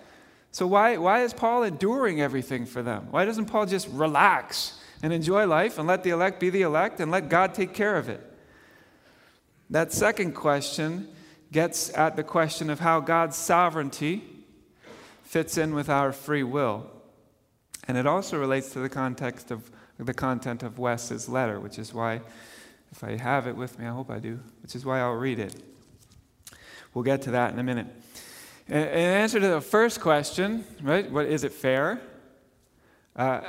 So 0.50 0.66
why, 0.66 0.96
why 0.96 1.22
is 1.22 1.32
Paul 1.32 1.62
enduring 1.62 2.20
everything 2.20 2.66
for 2.66 2.82
them? 2.82 3.08
Why 3.10 3.24
doesn't 3.24 3.46
Paul 3.46 3.66
just 3.66 3.88
relax 3.88 4.78
and 5.02 5.12
enjoy 5.12 5.46
life 5.46 5.78
and 5.78 5.86
let 5.86 6.02
the 6.02 6.10
elect 6.10 6.40
be 6.40 6.50
the 6.50 6.62
elect 6.62 7.00
and 7.00 7.10
let 7.10 7.28
God 7.28 7.54
take 7.54 7.72
care 7.72 7.96
of 7.96 8.08
it? 8.08 8.20
That 9.70 9.92
second 9.92 10.32
question 10.32 11.08
gets 11.52 11.92
at 11.96 12.16
the 12.16 12.24
question 12.24 12.70
of 12.70 12.80
how 12.80 13.00
God's 13.00 13.36
sovereignty 13.36 14.24
fits 15.22 15.56
in 15.56 15.72
with 15.74 15.88
our 15.88 16.12
free 16.12 16.42
will. 16.42 16.90
And 17.86 17.96
it 17.96 18.06
also 18.06 18.38
relates 18.38 18.72
to 18.72 18.80
the 18.80 18.88
context 18.88 19.50
of 19.52 19.70
the 19.98 20.14
content 20.14 20.64
of 20.64 20.78
Wes's 20.78 21.28
letter, 21.28 21.60
which 21.60 21.78
is 21.78 21.94
why 21.94 22.20
if 22.94 23.02
I 23.02 23.16
have 23.16 23.48
it 23.48 23.56
with 23.56 23.76
me, 23.76 23.86
I 23.86 23.90
hope 23.90 24.08
I 24.08 24.20
do, 24.20 24.38
which 24.62 24.76
is 24.76 24.84
why 24.84 25.00
I'll 25.00 25.14
read 25.14 25.40
it. 25.40 25.52
We'll 26.94 27.02
get 27.02 27.22
to 27.22 27.32
that 27.32 27.52
in 27.52 27.58
a 27.58 27.62
minute. 27.64 27.88
In 28.68 28.76
answer 28.76 29.40
to 29.40 29.48
the 29.48 29.60
first 29.60 30.00
question, 30.00 30.64
right, 30.80 31.10
what 31.10 31.26
is 31.26 31.42
it 31.42 31.52
fair? 31.52 32.00
Uh, 33.16 33.40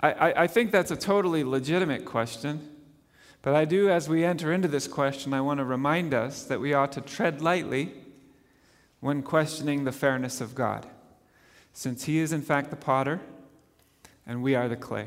I, 0.00 0.32
I 0.36 0.46
think 0.48 0.72
that's 0.72 0.90
a 0.90 0.96
totally 0.96 1.44
legitimate 1.44 2.04
question. 2.04 2.68
But 3.40 3.54
I 3.54 3.66
do, 3.66 3.88
as 3.88 4.08
we 4.08 4.24
enter 4.24 4.52
into 4.52 4.66
this 4.66 4.88
question, 4.88 5.32
I 5.32 5.42
want 5.42 5.58
to 5.58 5.64
remind 5.64 6.12
us 6.12 6.42
that 6.42 6.60
we 6.60 6.74
ought 6.74 6.90
to 6.92 7.00
tread 7.00 7.40
lightly 7.40 7.92
when 8.98 9.22
questioning 9.22 9.84
the 9.84 9.92
fairness 9.92 10.40
of 10.40 10.56
God, 10.56 10.88
since 11.72 12.06
He 12.06 12.18
is, 12.18 12.32
in 12.32 12.42
fact, 12.42 12.70
the 12.70 12.76
potter 12.76 13.20
and 14.26 14.42
we 14.42 14.56
are 14.56 14.68
the 14.68 14.76
clay. 14.76 15.06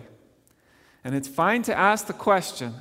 And 1.03 1.13
it's 1.13 1.27
fine 1.27 1.61
to 1.63 1.77
ask 1.77 2.07
the 2.07 2.13
question 2.13 2.75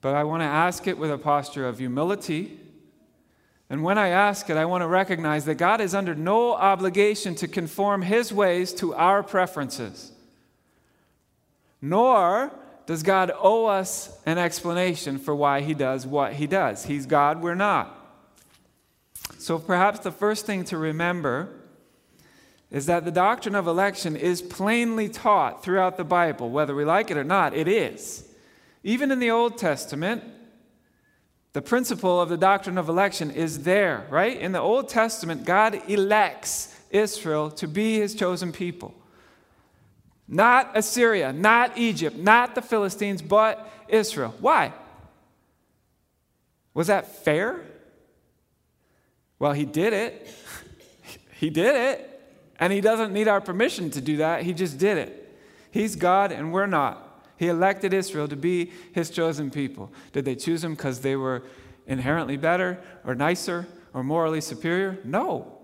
but 0.00 0.14
I 0.14 0.24
want 0.24 0.40
to 0.42 0.46
ask 0.46 0.86
it 0.86 0.98
with 0.98 1.10
a 1.10 1.18
posture 1.18 1.66
of 1.66 1.78
humility. 1.78 2.58
And 3.68 3.82
when 3.82 3.98
I 3.98 4.08
ask 4.08 4.48
it, 4.50 4.56
I 4.56 4.64
want 4.64 4.82
to 4.82 4.88
recognize 4.88 5.44
that 5.44 5.56
God 5.56 5.80
is 5.80 5.94
under 5.94 6.14
no 6.14 6.54
obligation 6.54 7.34
to 7.36 7.48
conform 7.48 8.02
his 8.02 8.32
ways 8.32 8.72
to 8.74 8.94
our 8.94 9.22
preferences. 9.22 10.12
Nor 11.82 12.52
does 12.86 13.02
God 13.02 13.30
owe 13.38 13.66
us 13.66 14.18
an 14.26 14.38
explanation 14.38 15.18
for 15.18 15.34
why 15.34 15.60
he 15.60 15.74
does 15.74 16.06
what 16.06 16.32
he 16.32 16.46
does. 16.46 16.84
He's 16.84 17.06
God, 17.06 17.40
we're 17.40 17.54
not. 17.54 17.96
So 19.38 19.58
perhaps 19.58 20.00
the 20.00 20.10
first 20.10 20.44
thing 20.44 20.64
to 20.64 20.76
remember 20.76 21.48
is 22.70 22.86
that 22.86 23.04
the 23.04 23.10
doctrine 23.10 23.54
of 23.54 23.66
election 23.66 24.16
is 24.16 24.42
plainly 24.42 25.08
taught 25.08 25.62
throughout 25.62 25.96
the 25.96 26.04
Bible. 26.04 26.50
Whether 26.50 26.74
we 26.74 26.84
like 26.84 27.10
it 27.10 27.16
or 27.16 27.24
not, 27.24 27.54
it 27.54 27.68
is. 27.68 28.29
Even 28.82 29.10
in 29.10 29.18
the 29.18 29.30
Old 29.30 29.58
Testament, 29.58 30.24
the 31.52 31.62
principle 31.62 32.20
of 32.20 32.28
the 32.28 32.36
doctrine 32.36 32.78
of 32.78 32.88
election 32.88 33.30
is 33.30 33.64
there, 33.64 34.06
right? 34.08 34.36
In 34.36 34.52
the 34.52 34.60
Old 34.60 34.88
Testament, 34.88 35.44
God 35.44 35.82
elects 35.88 36.76
Israel 36.90 37.50
to 37.52 37.66
be 37.66 37.98
his 37.98 38.14
chosen 38.14 38.52
people. 38.52 38.94
Not 40.28 40.70
Assyria, 40.76 41.32
not 41.32 41.76
Egypt, 41.76 42.16
not 42.16 42.54
the 42.54 42.62
Philistines, 42.62 43.20
but 43.20 43.68
Israel. 43.88 44.34
Why? 44.38 44.72
Was 46.72 46.86
that 46.86 47.24
fair? 47.24 47.62
Well, 49.40 49.52
he 49.52 49.64
did 49.64 49.92
it. 49.92 50.32
he 51.32 51.50
did 51.50 51.74
it. 51.74 52.06
And 52.60 52.72
he 52.72 52.80
doesn't 52.80 53.12
need 53.12 53.26
our 53.26 53.40
permission 53.40 53.90
to 53.90 54.00
do 54.00 54.18
that. 54.18 54.42
He 54.42 54.52
just 54.52 54.78
did 54.78 54.98
it. 54.98 55.38
He's 55.72 55.96
God 55.96 56.30
and 56.30 56.52
we're 56.52 56.66
not. 56.66 57.09
He 57.40 57.48
elected 57.48 57.94
Israel 57.94 58.28
to 58.28 58.36
be 58.36 58.70
his 58.92 59.08
chosen 59.08 59.50
people. 59.50 59.90
Did 60.12 60.26
they 60.26 60.34
choose 60.34 60.62
him 60.62 60.74
because 60.74 61.00
they 61.00 61.16
were 61.16 61.42
inherently 61.86 62.36
better 62.36 62.78
or 63.02 63.14
nicer 63.14 63.66
or 63.94 64.04
morally 64.04 64.42
superior? 64.42 64.98
No. 65.04 65.56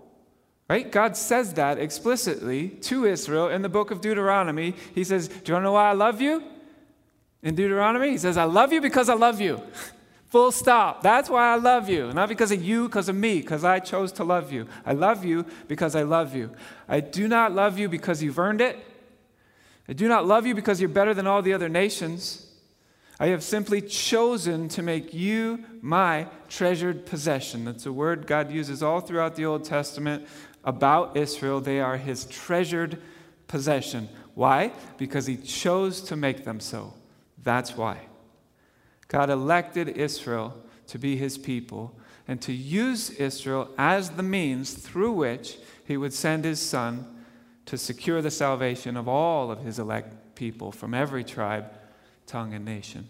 Right? 0.67 0.91
God 0.91 1.15
says 1.15 1.53
that 1.53 1.77
explicitly 1.77 2.69
to 2.89 3.05
Israel 3.05 3.49
in 3.49 3.61
the 3.61 3.69
book 3.69 3.91
of 3.91 4.01
Deuteronomy. 4.01 4.73
He 4.95 5.03
says, 5.03 5.27
Do 5.27 5.35
you 5.45 5.53
want 5.53 5.61
to 5.61 5.65
know 5.65 5.73
why 5.73 5.91
I 5.91 5.93
love 5.93 6.19
you? 6.19 6.43
In 7.43 7.53
Deuteronomy, 7.53 8.09
he 8.09 8.17
says, 8.17 8.37
I 8.37 8.45
love 8.45 8.73
you 8.73 8.81
because 8.81 9.07
I 9.07 9.13
love 9.13 9.39
you. 9.39 9.61
Full 10.29 10.51
stop. 10.51 11.03
That's 11.03 11.29
why 11.29 11.53
I 11.53 11.57
love 11.57 11.89
you. 11.89 12.11
Not 12.11 12.27
because 12.27 12.51
of 12.51 12.63
you, 12.63 12.87
because 12.87 13.07
of 13.07 13.15
me, 13.15 13.39
because 13.41 13.63
I 13.63 13.77
chose 13.77 14.11
to 14.13 14.23
love 14.23 14.51
you. 14.51 14.67
I 14.83 14.93
love 14.93 15.23
you 15.23 15.45
because 15.67 15.95
I 15.95 16.01
love 16.01 16.35
you. 16.35 16.55
I 16.89 17.01
do 17.01 17.27
not 17.27 17.51
love 17.53 17.77
you 17.77 17.87
because 17.87 18.23
you've 18.23 18.39
earned 18.39 18.61
it. 18.61 18.83
I 19.89 19.93
do 19.93 20.07
not 20.07 20.25
love 20.25 20.45
you 20.45 20.53
because 20.53 20.81
you're 20.81 20.89
better 20.89 21.13
than 21.13 21.27
all 21.27 21.41
the 21.41 21.53
other 21.53 21.69
nations. 21.69 22.45
I 23.19 23.27
have 23.27 23.43
simply 23.43 23.81
chosen 23.81 24.67
to 24.69 24.83
make 24.83 25.13
you 25.13 25.63
my 25.81 26.27
treasured 26.49 27.05
possession. 27.05 27.65
That's 27.65 27.85
a 27.85 27.93
word 27.93 28.27
God 28.27 28.51
uses 28.51 28.83
all 28.83 28.99
throughout 28.99 29.35
the 29.35 29.45
Old 29.45 29.63
Testament 29.63 30.27
about 30.63 31.17
Israel. 31.17 31.59
They 31.61 31.79
are 31.79 31.97
his 31.97 32.25
treasured 32.25 33.01
possession. 33.47 34.09
Why? 34.35 34.71
Because 34.97 35.25
he 35.25 35.37
chose 35.37 36.01
to 36.01 36.15
make 36.15 36.45
them 36.45 36.59
so. 36.59 36.93
That's 37.41 37.75
why. 37.75 38.01
God 39.07 39.29
elected 39.29 39.87
Israel 39.87 40.61
to 40.87 40.99
be 40.99 41.15
his 41.15 41.37
people 41.37 41.97
and 42.27 42.41
to 42.41 42.51
use 42.53 43.09
Israel 43.11 43.69
as 43.77 44.11
the 44.11 44.23
means 44.23 44.73
through 44.73 45.13
which 45.13 45.57
he 45.85 45.97
would 45.97 46.13
send 46.13 46.43
his 46.43 46.59
son 46.59 47.16
to 47.67 47.77
secure 47.77 48.21
the 48.21 48.31
salvation 48.31 48.97
of 48.97 49.07
all 49.07 49.51
of 49.51 49.59
his 49.59 49.77
elect 49.77 50.35
people 50.35 50.71
from 50.71 50.93
every 50.93 51.23
tribe, 51.23 51.71
tongue, 52.25 52.53
and 52.53 52.65
nation. 52.65 53.07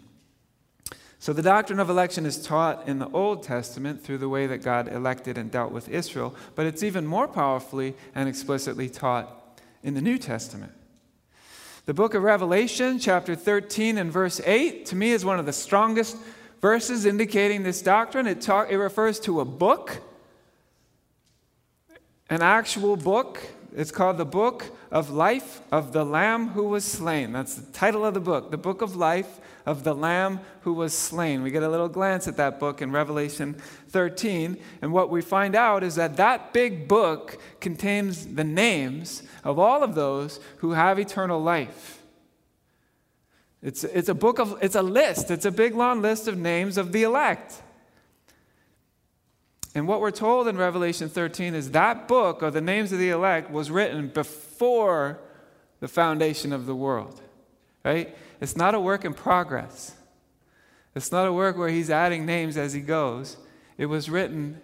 So 1.19 1.31
the 1.31 1.41
doctrine 1.41 1.79
of 1.79 1.89
election 1.89 2.25
is 2.25 2.41
taught 2.41 2.87
in 2.87 2.99
the 2.99 3.09
Old 3.09 3.43
Testament 3.43 4.03
through 4.03 4.17
the 4.19 4.29
way 4.29 4.47
that 4.47 4.59
God 4.59 4.91
elected 4.91 5.37
and 5.37 5.49
dealt 5.49 5.71
with 5.71 5.89
Israel, 5.89 6.35
but 6.55 6.65
it's 6.65 6.83
even 6.83 7.05
more 7.07 7.27
powerfully 7.27 7.95
and 8.13 8.27
explicitly 8.27 8.89
taught 8.89 9.59
in 9.83 9.93
the 9.93 10.01
New 10.01 10.17
Testament. 10.17 10.73
The 11.85 11.93
book 11.93 12.13
of 12.13 12.23
Revelation, 12.23 12.99
chapter 12.99 13.35
13 13.35 13.97
and 13.97 14.11
verse 14.11 14.41
8, 14.43 14.87
to 14.87 14.95
me 14.95 15.11
is 15.11 15.23
one 15.23 15.39
of 15.39 15.45
the 15.45 15.53
strongest 15.53 16.17
verses 16.61 17.05
indicating 17.05 17.63
this 17.63 17.81
doctrine. 17.81 18.27
It, 18.27 18.41
talk, 18.41 18.71
it 18.71 18.77
refers 18.77 19.19
to 19.21 19.39
a 19.39 19.45
book, 19.45 20.01
an 22.29 22.41
actual 22.41 22.97
book 22.97 23.39
it's 23.77 23.91
called 23.91 24.17
the 24.17 24.25
Book 24.25 24.75
of 24.89 25.11
Life 25.11 25.61
of 25.71 25.93
the 25.93 26.03
Lamb 26.03 26.47
Who 26.49 26.63
Was 26.63 26.83
Slain. 26.83 27.31
That's 27.31 27.53
the 27.53 27.71
title 27.71 28.03
of 28.07 28.15
the 28.15 28.19
book, 28.19 28.49
the 28.49 28.57
Book 28.57 28.81
of 28.81 28.95
Life 28.95 29.39
of 29.67 29.83
the 29.83 29.93
Lamb 29.93 30.39
Who 30.61 30.73
Was 30.73 30.97
Slain. 30.97 31.43
We 31.43 31.51
get 31.51 31.61
a 31.61 31.69
little 31.69 31.87
glance 31.87 32.27
at 32.27 32.37
that 32.37 32.59
book 32.59 32.81
in 32.81 32.91
Revelation 32.91 33.55
13, 33.89 34.57
and 34.81 34.91
what 34.91 35.11
we 35.11 35.21
find 35.21 35.55
out 35.55 35.83
is 35.83 35.93
that 35.93 36.17
that 36.17 36.53
big 36.53 36.87
book 36.87 37.39
contains 37.59 38.25
the 38.25 38.43
names 38.43 39.21
of 39.43 39.59
all 39.59 39.83
of 39.83 39.93
those 39.93 40.39
who 40.57 40.71
have 40.71 40.97
eternal 40.97 41.39
life. 41.39 42.01
It's, 43.61 43.83
it's 43.83 44.09
a 44.09 44.15
book 44.15 44.39
of, 44.39 44.57
it's 44.59 44.75
a 44.75 44.81
list, 44.81 45.29
it's 45.29 45.45
a 45.45 45.51
big 45.51 45.75
long 45.75 46.01
list 46.01 46.27
of 46.27 46.35
names 46.35 46.79
of 46.79 46.93
the 46.93 47.03
elect. 47.03 47.61
And 49.77 49.87
what 49.87 50.01
we're 50.01 50.09
told 50.09 50.47
in 50.47 50.57
Revelation 50.57 51.07
13 51.07 51.53
is 51.53 51.71
that 51.71 52.07
book, 52.07 52.41
or 52.41 52.49
the 52.49 52.61
names 52.61 52.91
of 52.91 52.97
the 52.97 53.09
elect, 53.09 53.51
was 53.51 53.69
written 53.69 54.07
before 54.07 55.19
the 55.81 55.87
foundation 55.87 56.51
of 56.51 56.65
the 56.65 56.75
world. 56.75 57.21
Right? 57.85 58.17
It's 58.41 58.57
not 58.57 58.73
a 58.73 58.79
work 58.79 59.05
in 59.05 59.13
progress. 59.13 59.95
It's 60.95 61.11
not 61.11 61.27
a 61.27 61.31
work 61.31 61.57
where 61.57 61.69
he's 61.69 61.91
adding 61.91 62.25
names 62.25 62.57
as 62.57 62.73
he 62.73 62.81
goes. 62.81 63.37
It 63.77 63.85
was 63.85 64.09
written 64.09 64.59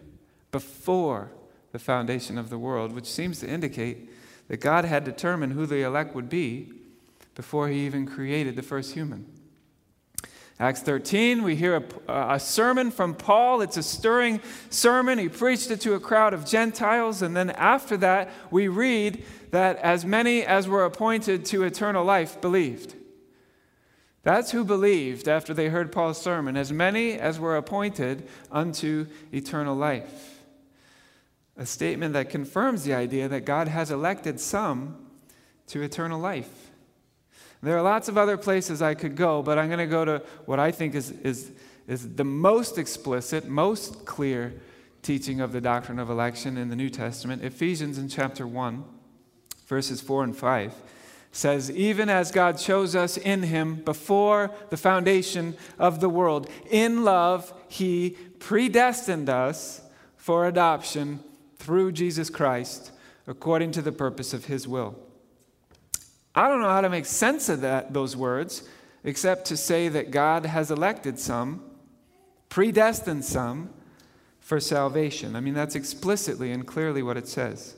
before 0.52 1.32
the 1.74 1.80
foundation 1.80 2.40
of 2.40 2.50
the 2.50 2.58
world, 2.58 2.92
which 2.92 3.06
seems 3.06 3.40
to 3.42 3.48
indicate 3.48 4.10
that 4.48 4.62
God 4.62 4.84
had 4.84 5.04
determined 5.04 5.54
who 5.54 5.68
the 5.68 5.84
elect 5.84 6.16
would 6.16 6.28
be 6.28 6.72
before 7.36 7.70
he 7.70 7.86
even 7.86 8.08
created 8.08 8.56
the 8.56 8.64
first 8.64 8.96
human. 8.96 9.28
Acts 10.60 10.82
13, 10.82 11.42
we 11.42 11.56
hear 11.56 11.84
a, 12.08 12.34
a, 12.36 12.40
sermon 12.40 12.92
from 12.92 13.16
Paul. 13.16 13.62
It's 13.62 13.78
a 13.78 13.84
stirring 13.84 14.40
sermon. 14.70 15.18
He 15.18 15.28
preached 15.28 15.72
it 15.72 15.82
to 15.82 15.96
a 15.96 16.00
crowd 16.00 16.34
of 16.34 16.46
Gentiles. 16.46 17.24
And 17.24 17.36
then 17.36 17.50
after 17.50 17.98
that, 17.98 18.30
we 18.52 18.68
read 18.68 19.24
that 19.50 19.78
as 19.78 20.06
many 20.06 20.44
as 20.44 20.68
were 20.68 20.86
appointed 20.86 21.46
to 21.46 21.64
eternal 21.64 22.06
life 22.06 22.40
believed. 22.40 22.96
That's 24.22 24.52
who 24.52 24.64
believed 24.64 25.28
after 25.28 25.54
they 25.54 25.70
heard 25.70 25.92
Paul's 25.92 26.22
sermon, 26.22 26.56
as 26.56 26.72
many 26.72 27.14
as 27.14 27.40
were 27.40 27.58
appointed 27.58 28.28
unto 28.52 29.08
eternal 29.34 29.76
life. 29.76 30.46
A 31.58 31.66
statement 31.66 32.14
that 32.14 32.30
confirms 32.30 32.84
the 32.84 32.94
idea 32.94 33.28
that 33.28 33.46
God 33.46 33.68
has 33.68 33.92
elected 33.92 34.40
some 34.40 35.08
to 35.68 35.82
eternal 35.82 36.20
life. 36.20 36.63
There 37.64 37.78
are 37.78 37.82
lots 37.82 38.10
of 38.10 38.18
other 38.18 38.36
places 38.36 38.82
I 38.82 38.94
could 38.94 39.16
go, 39.16 39.42
but 39.42 39.58
I'm 39.58 39.68
going 39.68 39.80
to 39.80 39.88
go 39.88 40.04
to 40.04 40.22
what 40.46 40.60
I 40.60 40.72
think 40.72 40.96
is, 40.96 41.12
is, 41.12 41.50
is 41.88 42.16
the 42.16 42.26
most 42.26 42.78
explicit, 42.78 43.48
most 43.48 44.06
clear 44.06 44.54
teaching 45.02 45.40
of 45.40 45.54
the 45.54 45.62
doctrine 45.62 45.98
of 45.98 46.10
election 46.10 46.58
in 46.58 46.70
the 46.70 46.76
New 46.76 46.90
Testament 46.90 47.42
Ephesians 47.42 47.98
in 47.98 48.10
chapter 48.10 48.46
1. 48.46 48.84
verses 49.66 50.02
4 50.02 50.26
and 50.26 50.36
5 50.36 50.74
says, 51.32 51.72
Even 51.72 52.10
as 52.10 52.32
God 52.32 52.58
chose 52.58 52.98
us 52.98 53.16
in 53.16 53.44
him 53.44 53.76
before 53.76 54.52
the 54.70 54.78
foundation 54.78 55.56
of 55.80 56.02
the 56.02 56.10
world, 56.10 56.50
in 56.70 57.06
love, 57.06 57.54
he 57.70 58.18
predestined 58.40 59.30
us 59.30 59.82
for 60.18 60.46
adoption 60.48 61.22
through 61.56 61.94
Jesus 61.94 62.30
Christ 62.30 62.92
according 63.26 63.72
to 63.72 63.82
the 63.82 63.94
purpose 63.94 64.34
of 64.34 64.46
his 64.46 64.68
will. 64.68 65.00
I 66.36 66.48
don't 66.48 66.62
know 66.62 66.70
how 66.70 66.82
to 66.82 66.90
make 66.90 67.06
sense 67.06 67.50
of 67.50 67.62
that, 67.62 67.94
those 67.94 68.16
words, 68.16 68.64
except 69.04 69.46
to 69.46 69.58
say 69.58 69.88
that 69.90 70.12
God 70.12 70.46
has 70.46 70.72
elected 70.72 71.20
some, 71.20 71.64
predestined 72.50 73.26
some 73.26 73.70
for 74.40 74.60
salvation. 74.60 75.36
I 75.36 75.40
mean, 75.40 75.54
that's 75.54 75.76
explicitly 75.76 76.52
and 76.52 76.66
clearly 76.66 77.04
what 77.04 77.18
it 77.18 77.28
says. 77.28 77.76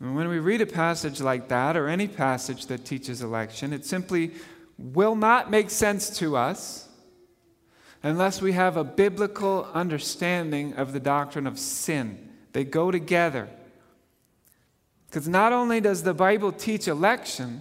And 0.00 0.16
when 0.16 0.28
we 0.28 0.38
read 0.38 0.60
a 0.60 0.66
passage 0.66 1.20
like 1.20 1.48
that, 1.48 1.76
or 1.76 1.88
any 1.88 2.08
passage 2.08 2.66
that 2.66 2.84
teaches 2.84 3.22
election, 3.22 3.72
it 3.72 3.84
simply 3.84 4.32
will 4.76 5.14
not 5.14 5.50
make 5.50 5.70
sense 5.70 6.18
to 6.18 6.36
us 6.36 6.88
unless 8.02 8.42
we 8.42 8.52
have 8.52 8.76
a 8.76 8.82
biblical 8.82 9.68
understanding 9.74 10.74
of 10.74 10.92
the 10.92 10.98
doctrine 10.98 11.46
of 11.46 11.58
sin. 11.58 12.30
They 12.52 12.64
go 12.64 12.90
together. 12.90 13.48
Because 15.12 15.28
not 15.28 15.52
only 15.52 15.78
does 15.78 16.04
the 16.04 16.14
Bible 16.14 16.52
teach 16.52 16.88
election, 16.88 17.60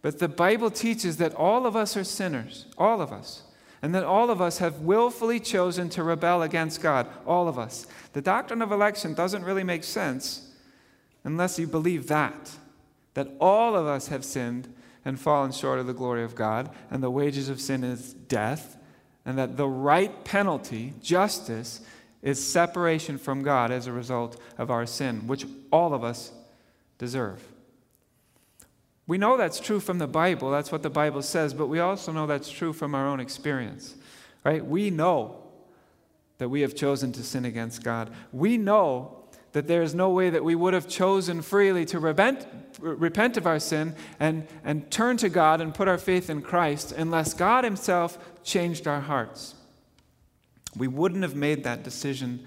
but 0.00 0.18
the 0.18 0.30
Bible 0.30 0.70
teaches 0.70 1.18
that 1.18 1.34
all 1.34 1.66
of 1.66 1.76
us 1.76 1.94
are 1.94 2.04
sinners, 2.04 2.64
all 2.78 3.02
of 3.02 3.12
us, 3.12 3.42
and 3.82 3.94
that 3.94 4.02
all 4.02 4.30
of 4.30 4.40
us 4.40 4.56
have 4.56 4.80
willfully 4.80 5.40
chosen 5.40 5.90
to 5.90 6.02
rebel 6.02 6.42
against 6.42 6.80
God, 6.80 7.06
all 7.26 7.48
of 7.48 7.58
us. 7.58 7.86
The 8.14 8.22
doctrine 8.22 8.62
of 8.62 8.72
election 8.72 9.12
doesn't 9.12 9.44
really 9.44 9.62
make 9.62 9.84
sense 9.84 10.50
unless 11.22 11.58
you 11.58 11.66
believe 11.66 12.06
that, 12.06 12.52
that 13.12 13.28
all 13.38 13.76
of 13.76 13.86
us 13.86 14.08
have 14.08 14.24
sinned 14.24 14.72
and 15.04 15.20
fallen 15.20 15.52
short 15.52 15.78
of 15.78 15.86
the 15.86 15.92
glory 15.92 16.24
of 16.24 16.34
God, 16.34 16.70
and 16.90 17.02
the 17.02 17.10
wages 17.10 17.50
of 17.50 17.60
sin 17.60 17.84
is 17.84 18.14
death, 18.14 18.78
and 19.26 19.36
that 19.36 19.58
the 19.58 19.68
right 19.68 20.24
penalty, 20.24 20.94
justice, 21.02 21.82
is 22.22 22.42
separation 22.42 23.18
from 23.18 23.42
God 23.42 23.70
as 23.70 23.86
a 23.86 23.92
result 23.92 24.40
of 24.56 24.70
our 24.70 24.86
sin, 24.86 25.26
which 25.26 25.44
all 25.70 25.92
of 25.92 26.02
us 26.02 26.32
deserve. 26.98 27.42
We 29.06 29.16
know 29.16 29.38
that's 29.38 29.58
true 29.58 29.80
from 29.80 29.98
the 29.98 30.06
Bible, 30.06 30.50
that's 30.50 30.70
what 30.70 30.82
the 30.82 30.90
Bible 30.90 31.22
says, 31.22 31.54
but 31.54 31.68
we 31.68 31.80
also 31.80 32.12
know 32.12 32.26
that's 32.26 32.50
true 32.50 32.72
from 32.72 32.94
our 32.94 33.08
own 33.08 33.20
experience. 33.20 33.94
Right? 34.44 34.64
We 34.64 34.90
know 34.90 35.42
that 36.36 36.48
we 36.48 36.60
have 36.60 36.74
chosen 36.74 37.12
to 37.12 37.22
sin 37.22 37.44
against 37.44 37.82
God. 37.82 38.10
We 38.32 38.56
know 38.58 39.24
that 39.52 39.66
there 39.66 39.82
is 39.82 39.94
no 39.94 40.10
way 40.10 40.30
that 40.30 40.44
we 40.44 40.54
would 40.54 40.74
have 40.74 40.88
chosen 40.88 41.42
freely 41.42 41.84
to 41.86 41.98
repent, 41.98 42.46
repent 42.80 43.36
of 43.36 43.46
our 43.46 43.58
sin 43.58 43.94
and, 44.20 44.46
and 44.62 44.90
turn 44.90 45.16
to 45.16 45.28
God 45.28 45.60
and 45.60 45.74
put 45.74 45.88
our 45.88 45.98
faith 45.98 46.28
in 46.28 46.42
Christ 46.42 46.92
unless 46.92 47.34
God 47.34 47.64
Himself 47.64 48.18
changed 48.44 48.86
our 48.86 49.00
hearts. 49.00 49.54
We 50.76 50.86
wouldn't 50.86 51.22
have 51.22 51.34
made 51.34 51.64
that 51.64 51.82
decision 51.82 52.46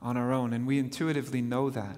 on 0.00 0.16
our 0.16 0.32
own, 0.32 0.52
and 0.52 0.66
we 0.66 0.78
intuitively 0.78 1.42
know 1.42 1.68
that. 1.70 1.96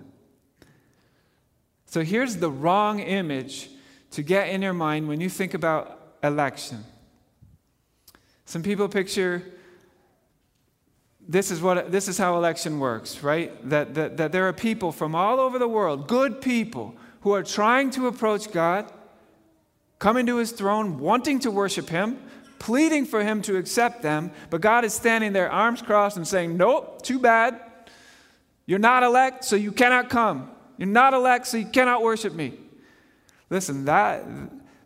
So 1.88 2.02
here's 2.04 2.36
the 2.36 2.50
wrong 2.50 3.00
image 3.00 3.70
to 4.12 4.22
get 4.22 4.50
in 4.50 4.62
your 4.62 4.74
mind 4.74 5.08
when 5.08 5.20
you 5.20 5.30
think 5.30 5.54
about 5.54 6.16
election. 6.22 6.84
Some 8.44 8.62
people 8.62 8.88
picture 8.88 9.42
this 11.26 11.50
is, 11.50 11.60
what, 11.60 11.92
this 11.92 12.08
is 12.08 12.16
how 12.16 12.36
election 12.36 12.78
works, 12.78 13.22
right? 13.22 13.68
That, 13.68 13.94
that, 13.94 14.16
that 14.16 14.32
there 14.32 14.48
are 14.48 14.52
people 14.54 14.92
from 14.92 15.14
all 15.14 15.40
over 15.40 15.58
the 15.58 15.68
world, 15.68 16.08
good 16.08 16.40
people, 16.40 16.94
who 17.20 17.32
are 17.32 17.42
trying 17.42 17.90
to 17.90 18.06
approach 18.06 18.50
God, 18.50 18.90
coming 19.98 20.24
to 20.26 20.36
his 20.36 20.52
throne, 20.52 20.98
wanting 20.98 21.40
to 21.40 21.50
worship 21.50 21.90
him, 21.90 22.18
pleading 22.58 23.04
for 23.04 23.22
him 23.22 23.42
to 23.42 23.56
accept 23.56 24.00
them, 24.02 24.30
but 24.48 24.62
God 24.62 24.84
is 24.84 24.94
standing 24.94 25.34
there, 25.34 25.50
arms 25.50 25.82
crossed, 25.82 26.16
and 26.16 26.26
saying, 26.26 26.56
Nope, 26.56 27.02
too 27.02 27.18
bad. 27.18 27.60
You're 28.64 28.78
not 28.78 29.02
elect, 29.02 29.44
so 29.44 29.56
you 29.56 29.72
cannot 29.72 30.08
come. 30.08 30.50
You're 30.78 30.88
not 30.88 31.12
elect, 31.12 31.48
so 31.48 31.58
you 31.58 31.66
cannot 31.66 32.02
worship 32.02 32.32
me. 32.32 32.54
Listen, 33.50 33.84
that, 33.84 34.24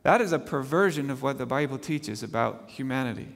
that 0.02 0.20
is 0.20 0.32
a 0.32 0.38
perversion 0.38 1.10
of 1.10 1.22
what 1.22 1.38
the 1.38 1.46
Bible 1.46 1.78
teaches 1.78 2.22
about 2.22 2.64
humanity. 2.66 3.28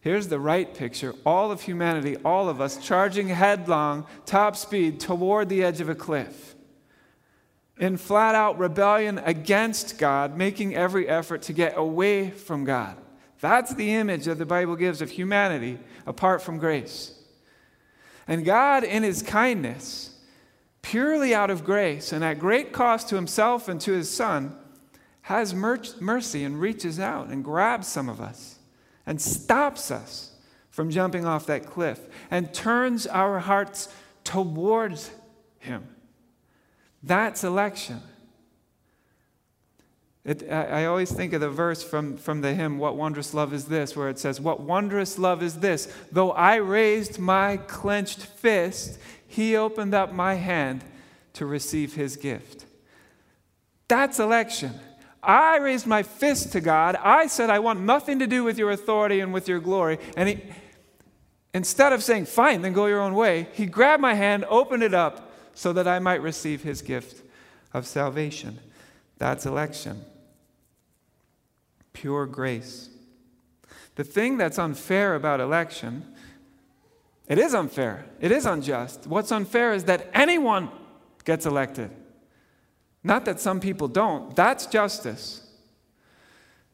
Here's 0.00 0.28
the 0.28 0.40
right 0.40 0.72
picture 0.72 1.14
all 1.26 1.50
of 1.50 1.62
humanity, 1.62 2.16
all 2.24 2.48
of 2.48 2.60
us, 2.60 2.78
charging 2.78 3.28
headlong, 3.28 4.06
top 4.26 4.56
speed 4.56 5.00
toward 5.00 5.48
the 5.48 5.64
edge 5.64 5.80
of 5.80 5.88
a 5.88 5.94
cliff. 5.94 6.54
In 7.78 7.96
flat 7.96 8.34
out 8.34 8.58
rebellion 8.58 9.18
against 9.18 9.98
God, 9.98 10.36
making 10.36 10.74
every 10.74 11.08
effort 11.08 11.42
to 11.42 11.54
get 11.54 11.78
away 11.78 12.30
from 12.30 12.64
God. 12.64 12.96
That's 13.40 13.74
the 13.74 13.94
image 13.94 14.26
that 14.26 14.36
the 14.36 14.44
Bible 14.44 14.76
gives 14.76 15.00
of 15.00 15.10
humanity 15.10 15.78
apart 16.06 16.42
from 16.42 16.58
grace. 16.58 17.14
And 18.28 18.44
God, 18.44 18.84
in 18.84 19.02
His 19.02 19.22
kindness, 19.22 20.10
purely 20.82 21.34
out 21.34 21.50
of 21.50 21.64
grace 21.64 22.12
and 22.12 22.24
at 22.24 22.38
great 22.38 22.72
cost 22.72 23.08
to 23.08 23.16
Himself 23.16 23.68
and 23.68 23.80
to 23.82 23.92
His 23.92 24.10
Son, 24.10 24.56
has 25.22 25.54
mercy 25.54 26.44
and 26.44 26.60
reaches 26.60 26.98
out 26.98 27.28
and 27.28 27.44
grabs 27.44 27.86
some 27.86 28.08
of 28.08 28.20
us 28.20 28.58
and 29.06 29.20
stops 29.20 29.90
us 29.90 30.32
from 30.70 30.90
jumping 30.90 31.26
off 31.26 31.46
that 31.46 31.66
cliff 31.66 32.00
and 32.30 32.52
turns 32.54 33.06
our 33.06 33.38
hearts 33.38 33.88
towards 34.24 35.10
Him. 35.58 35.86
That's 37.02 37.44
election. 37.44 38.00
It, 40.24 40.50
I, 40.50 40.82
I, 40.82 40.84
always 40.84 41.10
think 41.10 41.32
of 41.32 41.40
the 41.40 41.48
verse 41.48 41.82
from, 41.82 42.18
from 42.18 42.42
the 42.42 42.52
hymn, 42.52 42.78
What 42.78 42.94
Wondrous 42.94 43.32
Love 43.32 43.54
Is 43.54 43.64
This, 43.64 43.96
where 43.96 44.10
it 44.10 44.18
says, 44.18 44.38
What 44.38 44.60
wondrous 44.60 45.18
love 45.18 45.42
is 45.42 45.60
this? 45.60 45.92
Though 46.12 46.32
I 46.32 46.56
raised 46.56 47.18
my 47.18 47.56
clenched 47.56 48.20
fist, 48.20 48.98
he 49.30 49.56
opened 49.56 49.94
up 49.94 50.12
my 50.12 50.34
hand 50.34 50.82
to 51.34 51.46
receive 51.46 51.94
his 51.94 52.16
gift. 52.16 52.66
That's 53.86 54.18
election. 54.18 54.74
I 55.22 55.58
raised 55.58 55.86
my 55.86 56.02
fist 56.02 56.50
to 56.52 56.60
God. 56.60 56.96
I 56.96 57.28
said, 57.28 57.48
I 57.48 57.60
want 57.60 57.80
nothing 57.80 58.18
to 58.18 58.26
do 58.26 58.42
with 58.42 58.58
your 58.58 58.72
authority 58.72 59.20
and 59.20 59.32
with 59.32 59.46
your 59.46 59.60
glory. 59.60 60.00
And 60.16 60.30
he, 60.30 60.42
instead 61.54 61.92
of 61.92 62.02
saying, 62.02 62.24
Fine, 62.24 62.62
then 62.62 62.72
go 62.72 62.86
your 62.86 63.00
own 63.00 63.14
way, 63.14 63.46
he 63.52 63.66
grabbed 63.66 64.02
my 64.02 64.14
hand, 64.14 64.44
opened 64.48 64.82
it 64.82 64.94
up 64.94 65.30
so 65.54 65.72
that 65.74 65.86
I 65.86 66.00
might 66.00 66.22
receive 66.22 66.64
his 66.64 66.82
gift 66.82 67.22
of 67.72 67.86
salvation. 67.86 68.58
That's 69.18 69.46
election. 69.46 70.04
Pure 71.92 72.26
grace. 72.26 72.88
The 73.94 74.02
thing 74.02 74.38
that's 74.38 74.58
unfair 74.58 75.14
about 75.14 75.38
election, 75.38 76.09
it 77.30 77.38
is 77.38 77.54
unfair, 77.54 78.06
it 78.20 78.32
is 78.32 78.44
unjust. 78.44 79.06
What's 79.06 79.30
unfair 79.30 79.72
is 79.72 79.84
that 79.84 80.10
anyone 80.12 80.68
gets 81.24 81.46
elected. 81.46 81.92
Not 83.04 83.24
that 83.24 83.38
some 83.38 83.60
people 83.60 83.86
don't. 83.86 84.34
That's 84.34 84.66
justice. 84.66 85.46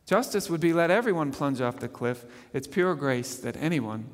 Justice 0.06 0.48
would 0.48 0.62
be 0.62 0.72
let 0.72 0.90
everyone 0.90 1.30
plunge 1.30 1.60
off 1.60 1.78
the 1.78 1.88
cliff. 1.88 2.24
It's 2.54 2.66
pure 2.66 2.94
grace 2.94 3.36
that 3.36 3.56
anyone 3.58 4.06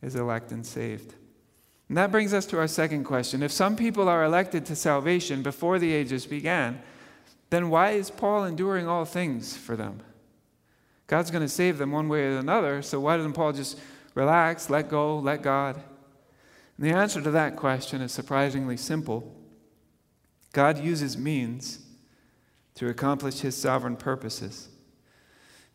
is 0.00 0.14
elected 0.14 0.52
and 0.52 0.64
saved. 0.64 1.14
And 1.88 1.98
that 1.98 2.12
brings 2.12 2.32
us 2.32 2.46
to 2.46 2.58
our 2.58 2.68
second 2.68 3.02
question. 3.02 3.42
If 3.42 3.50
some 3.50 3.74
people 3.74 4.08
are 4.08 4.22
elected 4.22 4.64
to 4.66 4.76
salvation 4.76 5.42
before 5.42 5.80
the 5.80 5.92
ages 5.92 6.24
began, 6.24 6.80
then 7.50 7.68
why 7.68 7.90
is 7.90 8.10
Paul 8.10 8.44
enduring 8.44 8.86
all 8.86 9.04
things 9.04 9.56
for 9.56 9.74
them? 9.74 10.00
God's 11.08 11.32
going 11.32 11.42
to 11.42 11.48
save 11.48 11.78
them 11.78 11.90
one 11.90 12.08
way 12.08 12.26
or 12.26 12.38
another, 12.38 12.80
so 12.80 13.00
why 13.00 13.16
doesn't 13.16 13.32
Paul 13.32 13.52
just 13.52 13.78
relax, 14.14 14.70
let 14.70 14.88
go, 14.88 15.18
let 15.18 15.42
God? 15.42 15.76
And 16.76 16.86
the 16.86 16.92
answer 16.92 17.20
to 17.20 17.30
that 17.32 17.56
question 17.56 18.00
is 18.00 18.12
surprisingly 18.12 18.76
simple. 18.76 19.34
God 20.52 20.78
uses 20.78 21.16
means 21.16 21.80
to 22.76 22.88
accomplish 22.88 23.40
his 23.40 23.56
sovereign 23.56 23.96
purposes. 23.96 24.68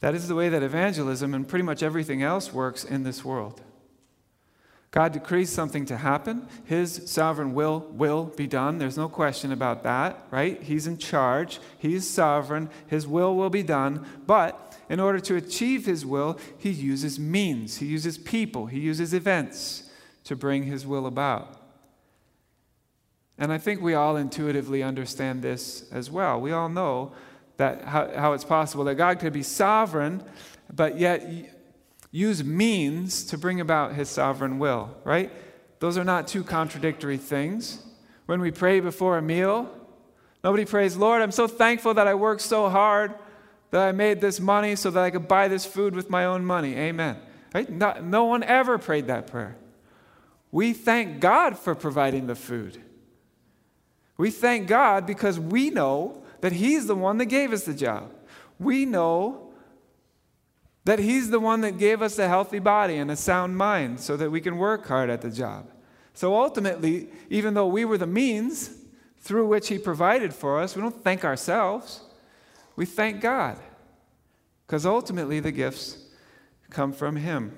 That 0.02 0.16
is 0.16 0.28
the 0.28 0.36
way 0.36 0.50
that 0.50 0.64
evangelism 0.64 1.34
and 1.34 1.48
pretty 1.48 1.64
much 1.64 1.84
everything 1.84 2.24
else 2.24 2.54
works 2.54 2.84
in 2.84 3.04
this 3.04 3.24
world. 3.24 3.62
God 4.92 5.12
decrees 5.12 5.52
something 5.52 5.86
to 5.86 5.98
happen. 5.98 6.48
His 6.66 7.04
sovereign 7.06 7.54
will 7.54 7.82
will 7.92 8.26
be 8.26 8.48
done. 8.48 8.80
There's 8.80 8.98
no 8.98 9.08
question 9.08 9.52
about 9.52 9.84
that, 9.84 10.26
right? 10.32 10.62
He's 10.64 10.88
in 10.88 10.98
charge. 10.98 11.60
He's 11.78 12.08
sovereign. 12.08 12.70
His 12.88 13.08
will 13.08 13.36
will 13.36 13.52
be 13.52 13.62
done. 13.62 14.06
But 14.26 14.78
in 14.90 15.00
order 15.00 15.20
to 15.20 15.36
achieve 15.36 15.86
his 15.86 16.06
will, 16.06 16.40
he 16.58 16.72
uses 16.72 17.20
means. 17.20 17.78
He 17.78 17.86
uses 17.86 18.18
people. 18.18 18.66
He 18.66 18.80
uses 18.80 19.14
events 19.14 19.90
to 20.24 20.36
bring 20.36 20.64
his 20.64 20.88
will 20.88 21.06
about. 21.06 21.56
And 23.38 23.54
I 23.54 23.60
think 23.60 23.82
we 23.82 23.94
all 23.94 24.18
intuitively 24.18 24.82
understand 24.82 25.44
this 25.44 25.90
as 25.92 26.10
well. 26.10 26.42
We 26.42 26.52
all 26.52 26.68
know 26.68 27.14
that 27.58 27.84
how, 27.84 28.10
how 28.16 28.34
it's 28.34 28.44
possible 28.44 28.84
that 28.86 28.96
God 28.96 29.20
could 29.20 29.34
be 29.34 29.44
sovereign, 29.44 30.24
but 30.74 30.98
yet 30.98 31.59
use 32.12 32.44
means 32.44 33.24
to 33.26 33.38
bring 33.38 33.60
about 33.60 33.94
his 33.94 34.10
sovereign 34.10 34.60
will, 34.60 34.96
right? 35.04 35.32
Those 35.80 35.98
are 35.98 36.04
not 36.04 36.28
two 36.28 36.44
contradictory 36.44 37.18
things. 37.18 37.84
when 38.26 38.42
we 38.42 38.52
pray 38.52 38.80
before 38.80 39.18
a 39.18 39.22
meal. 39.24 39.68
Nobody 40.44 40.64
prays, 40.64 40.96
Lord, 40.96 41.24
I'm 41.24 41.32
so 41.32 41.48
thankful 41.48 41.96
that 41.96 42.08
I 42.08 42.14
worked 42.14 42.42
so 42.42 42.70
hard 42.70 43.16
that 43.72 43.82
I 43.82 43.92
made 43.92 44.22
this 44.22 44.40
money 44.40 44.76
so 44.76 44.92
that 44.92 45.04
I 45.04 45.10
could 45.10 45.28
buy 45.28 45.48
this 45.48 45.66
food 45.66 45.96
with 45.96 46.12
my 46.12 46.26
own 46.26 46.46
money. 46.46 46.76
Amen. 46.76 47.18
Right? 47.56 47.68
No, 47.68 48.00
no 48.00 48.26
one 48.26 48.44
ever 48.44 48.78
prayed 48.78 49.08
that 49.08 49.26
prayer. 49.26 49.56
We 50.52 50.74
thank 50.74 51.20
God 51.20 51.58
for 51.58 51.74
providing 51.74 52.28
the 52.28 52.36
food. 52.36 52.80
We 54.16 54.30
thank 54.30 54.68
God 54.68 55.08
because 55.08 55.40
we 55.40 55.70
know 55.72 56.24
that 56.42 56.52
He's 56.52 56.86
the 56.86 56.96
one 56.96 57.18
that 57.18 57.26
gave 57.26 57.52
us 57.52 57.64
the 57.64 57.74
job. 57.74 58.12
We 58.60 58.86
know 58.86 59.49
that 60.90 60.98
He's 60.98 61.30
the 61.30 61.40
one 61.40 61.62
that 61.62 61.78
gave 61.78 62.02
us 62.02 62.18
a 62.18 62.28
healthy 62.28 62.58
body 62.58 62.98
and 62.98 63.12
a 63.12 63.16
sound 63.16 63.56
mind 63.56 64.00
so 64.00 64.18
that 64.18 64.32
we 64.32 64.42
can 64.42 64.58
work 64.58 64.88
hard 64.88 65.12
at 65.12 65.22
the 65.22 65.30
job. 65.30 65.70
So 66.16 66.36
ultimately, 66.36 67.10
even 67.30 67.54
though 67.54 67.68
we 67.68 67.86
were 67.86 68.00
the 68.00 68.08
means 68.08 68.72
through 69.20 69.46
which 69.46 69.68
He 69.68 69.78
provided 69.78 70.34
for 70.34 70.60
us, 70.60 70.76
we 70.76 70.82
don't 70.82 71.04
thank 71.04 71.24
ourselves. 71.24 72.02
We 72.76 72.88
thank 72.88 73.22
God 73.22 73.60
because 74.66 74.84
ultimately 74.84 75.40
the 75.40 75.52
gifts 75.52 76.08
come 76.72 76.92
from 76.92 77.18
Him. 77.18 77.52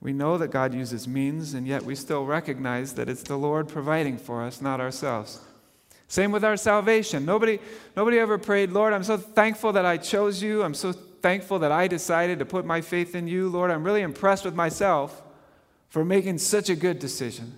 We 0.00 0.12
know 0.12 0.38
that 0.38 0.52
God 0.52 0.72
uses 0.72 1.08
means, 1.08 1.52
and 1.52 1.66
yet 1.66 1.82
we 1.82 1.96
still 1.96 2.24
recognize 2.24 2.94
that 2.94 3.08
it's 3.08 3.24
the 3.24 3.36
Lord 3.36 3.68
providing 3.68 4.18
for 4.18 4.44
us, 4.44 4.60
not 4.60 4.80
ourselves. 4.80 5.40
Same 6.06 6.30
with 6.30 6.44
our 6.44 6.56
salvation. 6.56 7.24
Nobody, 7.24 7.58
nobody 7.96 8.20
ever 8.20 8.38
prayed, 8.38 8.70
Lord, 8.70 8.92
I'm 8.92 9.02
so 9.02 9.16
thankful 9.16 9.72
that 9.72 9.84
I 9.84 9.96
chose 9.96 10.40
you. 10.40 10.62
I'm 10.62 10.74
so 10.74 10.94
thankful 11.24 11.58
that 11.60 11.72
I 11.72 11.88
decided 11.88 12.38
to 12.38 12.44
put 12.44 12.66
my 12.66 12.82
faith 12.82 13.14
in 13.14 13.26
you. 13.26 13.48
Lord, 13.48 13.70
I'm 13.70 13.82
really 13.82 14.02
impressed 14.02 14.44
with 14.44 14.54
myself 14.54 15.22
for 15.88 16.04
making 16.04 16.36
such 16.36 16.68
a 16.68 16.76
good 16.76 16.98
decision. 16.98 17.56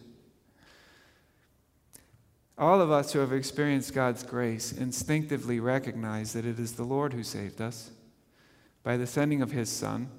All 2.57 2.81
of 2.81 2.93
us 2.93 3.13
who 3.13 3.19
have 3.19 3.33
experienced 3.33 3.93
God's 3.93 4.23
grace 4.23 4.71
instinctively 4.71 5.59
recognize 5.59 6.33
that 6.35 6.47
it 6.47 6.61
is 6.61 6.75
the 6.75 6.85
Lord 6.85 7.13
who 7.13 7.25
saved 7.25 7.61
us 7.61 7.91
by 8.85 8.97
the 8.97 9.05
sending 9.05 9.43
of 9.43 9.51
His 9.51 9.69
Son. 9.69 10.11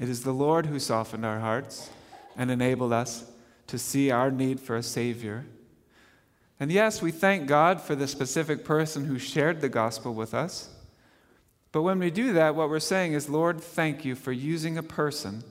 It 0.00 0.08
is 0.08 0.22
the 0.22 0.32
Lord 0.32 0.64
who 0.64 0.78
softened 0.78 1.26
our 1.26 1.40
hearts 1.40 1.90
and 2.34 2.50
enabled 2.50 2.94
us 2.94 3.30
to 3.66 3.78
see 3.78 4.10
our 4.10 4.30
need 4.30 4.58
for 4.58 4.76
a 4.76 4.82
Savior. 4.82 5.44
And 6.58 6.72
yes, 6.72 7.02
we 7.02 7.10
thank 7.10 7.46
God 7.46 7.78
for 7.78 7.94
the 7.94 8.08
specific 8.08 8.64
person 8.64 9.04
who 9.04 9.18
shared 9.18 9.60
the 9.60 9.68
gospel 9.68 10.14
with 10.14 10.32
us. 10.32 10.70
But 11.72 11.82
when 11.82 11.98
we 11.98 12.10
do 12.10 12.34
that, 12.34 12.54
what 12.54 12.68
we're 12.68 12.80
saying 12.80 13.14
is, 13.14 13.30
Lord, 13.30 13.60
thank 13.60 14.04
you 14.04 14.14
for 14.14 14.30
using 14.30 14.76
a 14.76 14.82
person 14.82 15.42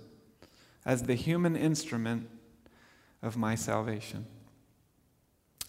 as 0.85 1.03
the 1.03 1.15
human 1.15 1.55
instrument 1.55 2.29
of 3.23 3.37
my 3.37 3.55
salvation. 3.55 4.27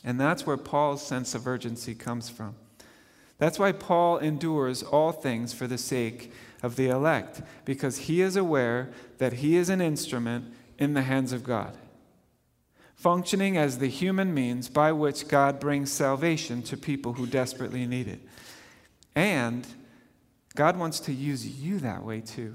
And 0.04 0.20
that's 0.20 0.46
where 0.46 0.56
Paul's 0.56 1.06
sense 1.06 1.34
of 1.34 1.46
urgency 1.46 1.94
comes 1.94 2.28
from. 2.28 2.54
That's 3.38 3.58
why 3.58 3.72
Paul 3.72 4.18
endures 4.18 4.82
all 4.82 5.10
things 5.10 5.52
for 5.52 5.66
the 5.66 5.78
sake 5.78 6.32
of 6.62 6.76
the 6.76 6.88
elect, 6.88 7.42
because 7.64 7.98
he 7.98 8.20
is 8.20 8.36
aware 8.36 8.90
that 9.18 9.34
he 9.34 9.56
is 9.56 9.68
an 9.68 9.80
instrument 9.80 10.52
in 10.78 10.94
the 10.94 11.02
hands 11.02 11.32
of 11.32 11.42
God, 11.42 11.76
functioning 12.94 13.56
as 13.56 13.78
the 13.78 13.88
human 13.88 14.32
means 14.32 14.68
by 14.68 14.92
which 14.92 15.28
God 15.28 15.58
brings 15.58 15.90
salvation 15.90 16.62
to 16.62 16.76
people 16.76 17.14
who 17.14 17.26
desperately 17.26 17.86
need 17.86 18.06
it. 18.06 18.20
And 19.14 19.66
God 20.54 20.76
wants 20.76 21.00
to 21.00 21.12
use 21.12 21.46
you 21.46 21.78
that 21.80 22.04
way 22.04 22.20
too. 22.20 22.54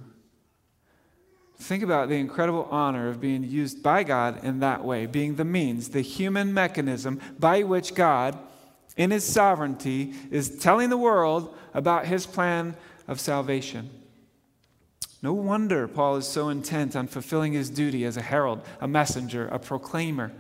Think 1.60 1.84
about 1.84 2.08
the 2.08 2.16
incredible 2.16 2.68
honor 2.70 3.10
of 3.10 3.20
being 3.20 3.44
used 3.44 3.82
by 3.82 4.04
God 4.04 4.44
in 4.44 4.60
that 4.60 4.84
way, 4.84 5.08
being 5.08 5.36
the 5.36 5.46
means, 5.46 5.90
the 5.90 6.02
human 6.02 6.54
mechanism 6.54 7.20
by 7.40 7.64
which 7.64 7.96
God, 7.96 8.38
in 8.96 9.10
his 9.10 9.24
sovereignty, 9.24 10.14
is 10.30 10.60
telling 10.60 10.90
the 10.90 10.98
world 10.98 11.56
about 11.74 12.06
his 12.06 12.28
plan 12.28 12.76
of 13.08 13.20
salvation. 13.20 13.90
No 15.24 15.34
wonder 15.34 15.88
Paul 15.88 16.18
is 16.18 16.28
so 16.28 16.50
intent 16.50 16.96
on 16.96 17.08
fulfilling 17.08 17.54
his 17.54 17.72
duty 17.72 18.06
as 18.06 18.18
a 18.18 18.22
herald, 18.22 18.62
a 18.80 18.88
messenger, 18.88 19.48
a 19.48 19.58
proclaimer 19.58 20.32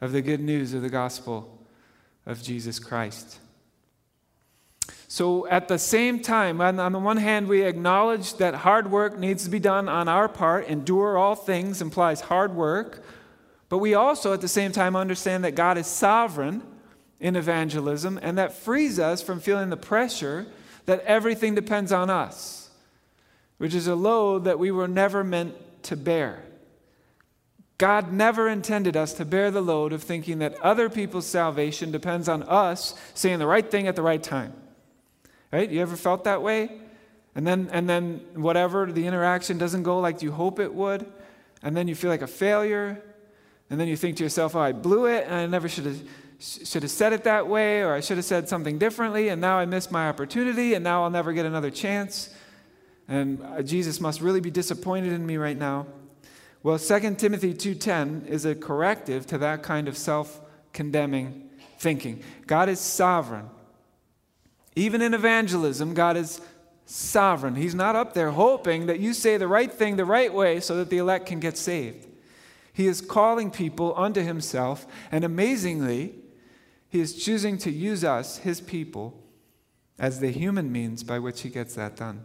of 0.00 0.10
the 0.10 0.22
good 0.22 0.40
news 0.40 0.74
of 0.74 0.82
the 0.82 0.88
gospel 0.88 1.56
of 2.26 2.42
Jesus 2.42 2.80
Christ. 2.80 3.38
So, 5.08 5.46
at 5.48 5.68
the 5.68 5.78
same 5.78 6.20
time, 6.20 6.60
on 6.60 6.92
the 6.92 6.98
one 6.98 7.16
hand, 7.16 7.48
we 7.48 7.62
acknowledge 7.62 8.34
that 8.34 8.54
hard 8.54 8.90
work 8.90 9.18
needs 9.18 9.44
to 9.44 9.50
be 9.50 9.58
done 9.58 9.88
on 9.88 10.08
our 10.08 10.28
part. 10.28 10.66
Endure 10.66 11.16
all 11.16 11.34
things 11.34 11.80
implies 11.80 12.20
hard 12.20 12.54
work. 12.54 13.02
But 13.68 13.78
we 13.78 13.94
also, 13.94 14.32
at 14.32 14.40
the 14.40 14.48
same 14.48 14.72
time, 14.72 14.96
understand 14.96 15.44
that 15.44 15.54
God 15.54 15.78
is 15.78 15.86
sovereign 15.86 16.62
in 17.20 17.36
evangelism, 17.36 18.18
and 18.22 18.38
that 18.38 18.52
frees 18.52 18.98
us 18.98 19.22
from 19.22 19.40
feeling 19.40 19.70
the 19.70 19.76
pressure 19.76 20.46
that 20.86 21.00
everything 21.00 21.54
depends 21.54 21.92
on 21.92 22.10
us, 22.10 22.70
which 23.58 23.74
is 23.74 23.86
a 23.86 23.94
load 23.94 24.44
that 24.44 24.58
we 24.58 24.70
were 24.70 24.88
never 24.88 25.24
meant 25.24 25.54
to 25.84 25.96
bear. 25.96 26.42
God 27.76 28.12
never 28.12 28.48
intended 28.48 28.96
us 28.96 29.12
to 29.14 29.24
bear 29.24 29.50
the 29.50 29.60
load 29.60 29.92
of 29.92 30.02
thinking 30.02 30.40
that 30.40 30.60
other 30.60 30.90
people's 30.90 31.26
salvation 31.26 31.92
depends 31.92 32.28
on 32.28 32.42
us 32.42 32.94
saying 33.14 33.38
the 33.38 33.46
right 33.46 33.68
thing 33.68 33.86
at 33.86 33.94
the 33.96 34.02
right 34.02 34.22
time. 34.22 34.52
Right? 35.52 35.68
You 35.70 35.80
ever 35.80 35.96
felt 35.96 36.24
that 36.24 36.42
way? 36.42 36.80
And 37.34 37.46
then, 37.46 37.68
and 37.72 37.88
then 37.88 38.20
whatever, 38.34 38.90
the 38.90 39.06
interaction 39.06 39.58
doesn't 39.58 39.82
go 39.82 40.00
like 40.00 40.22
you 40.22 40.32
hope 40.32 40.58
it 40.58 40.74
would. 40.74 41.10
And 41.62 41.76
then 41.76 41.88
you 41.88 41.94
feel 41.94 42.10
like 42.10 42.22
a 42.22 42.26
failure. 42.26 43.02
And 43.70 43.78
then 43.78 43.88
you 43.88 43.96
think 43.96 44.16
to 44.16 44.22
yourself, 44.22 44.56
oh, 44.56 44.60
I 44.60 44.72
blew 44.72 45.06
it 45.06 45.24
and 45.24 45.34
I 45.34 45.46
never 45.46 45.68
should 45.68 45.86
have, 45.86 46.00
should 46.40 46.82
have 46.82 46.90
said 46.90 47.12
it 47.12 47.24
that 47.24 47.48
way, 47.48 47.82
or 47.82 47.92
I 47.92 48.00
should 48.00 48.16
have 48.16 48.24
said 48.24 48.48
something 48.48 48.78
differently, 48.78 49.28
and 49.28 49.40
now 49.40 49.58
I 49.58 49.66
missed 49.66 49.90
my 49.90 50.08
opportunity, 50.08 50.74
and 50.74 50.84
now 50.84 51.02
I'll 51.02 51.10
never 51.10 51.32
get 51.32 51.46
another 51.46 51.70
chance. 51.70 52.32
And 53.08 53.42
uh, 53.42 53.62
Jesus 53.62 54.00
must 54.00 54.20
really 54.20 54.40
be 54.40 54.50
disappointed 54.50 55.12
in 55.12 55.26
me 55.26 55.36
right 55.36 55.56
now. 55.56 55.86
Well, 56.62 56.78
2 56.78 57.14
Timothy 57.16 57.54
2:10 57.54 58.26
is 58.26 58.44
a 58.44 58.54
corrective 58.54 59.26
to 59.26 59.38
that 59.38 59.62
kind 59.62 59.88
of 59.88 59.96
self-condemning 59.96 61.48
thinking. 61.78 62.22
God 62.46 62.68
is 62.68 62.80
sovereign. 62.80 63.48
Even 64.78 65.02
in 65.02 65.12
evangelism, 65.12 65.92
God 65.92 66.16
is 66.16 66.40
sovereign. 66.86 67.56
He's 67.56 67.74
not 67.74 67.96
up 67.96 68.14
there 68.14 68.30
hoping 68.30 68.86
that 68.86 69.00
you 69.00 69.12
say 69.12 69.36
the 69.36 69.48
right 69.48 69.72
thing 69.72 69.96
the 69.96 70.04
right 70.04 70.32
way 70.32 70.60
so 70.60 70.76
that 70.76 70.88
the 70.88 70.98
elect 70.98 71.26
can 71.26 71.40
get 71.40 71.58
saved. 71.58 72.06
He 72.72 72.86
is 72.86 73.00
calling 73.00 73.50
people 73.50 73.92
unto 73.96 74.22
himself, 74.22 74.86
and 75.10 75.24
amazingly, 75.24 76.14
he 76.88 77.00
is 77.00 77.20
choosing 77.20 77.58
to 77.58 77.72
use 77.72 78.04
us, 78.04 78.38
his 78.38 78.60
people, 78.60 79.20
as 79.98 80.20
the 80.20 80.30
human 80.30 80.70
means 80.70 81.02
by 81.02 81.18
which 81.18 81.40
he 81.40 81.48
gets 81.48 81.74
that 81.74 81.96
done. 81.96 82.22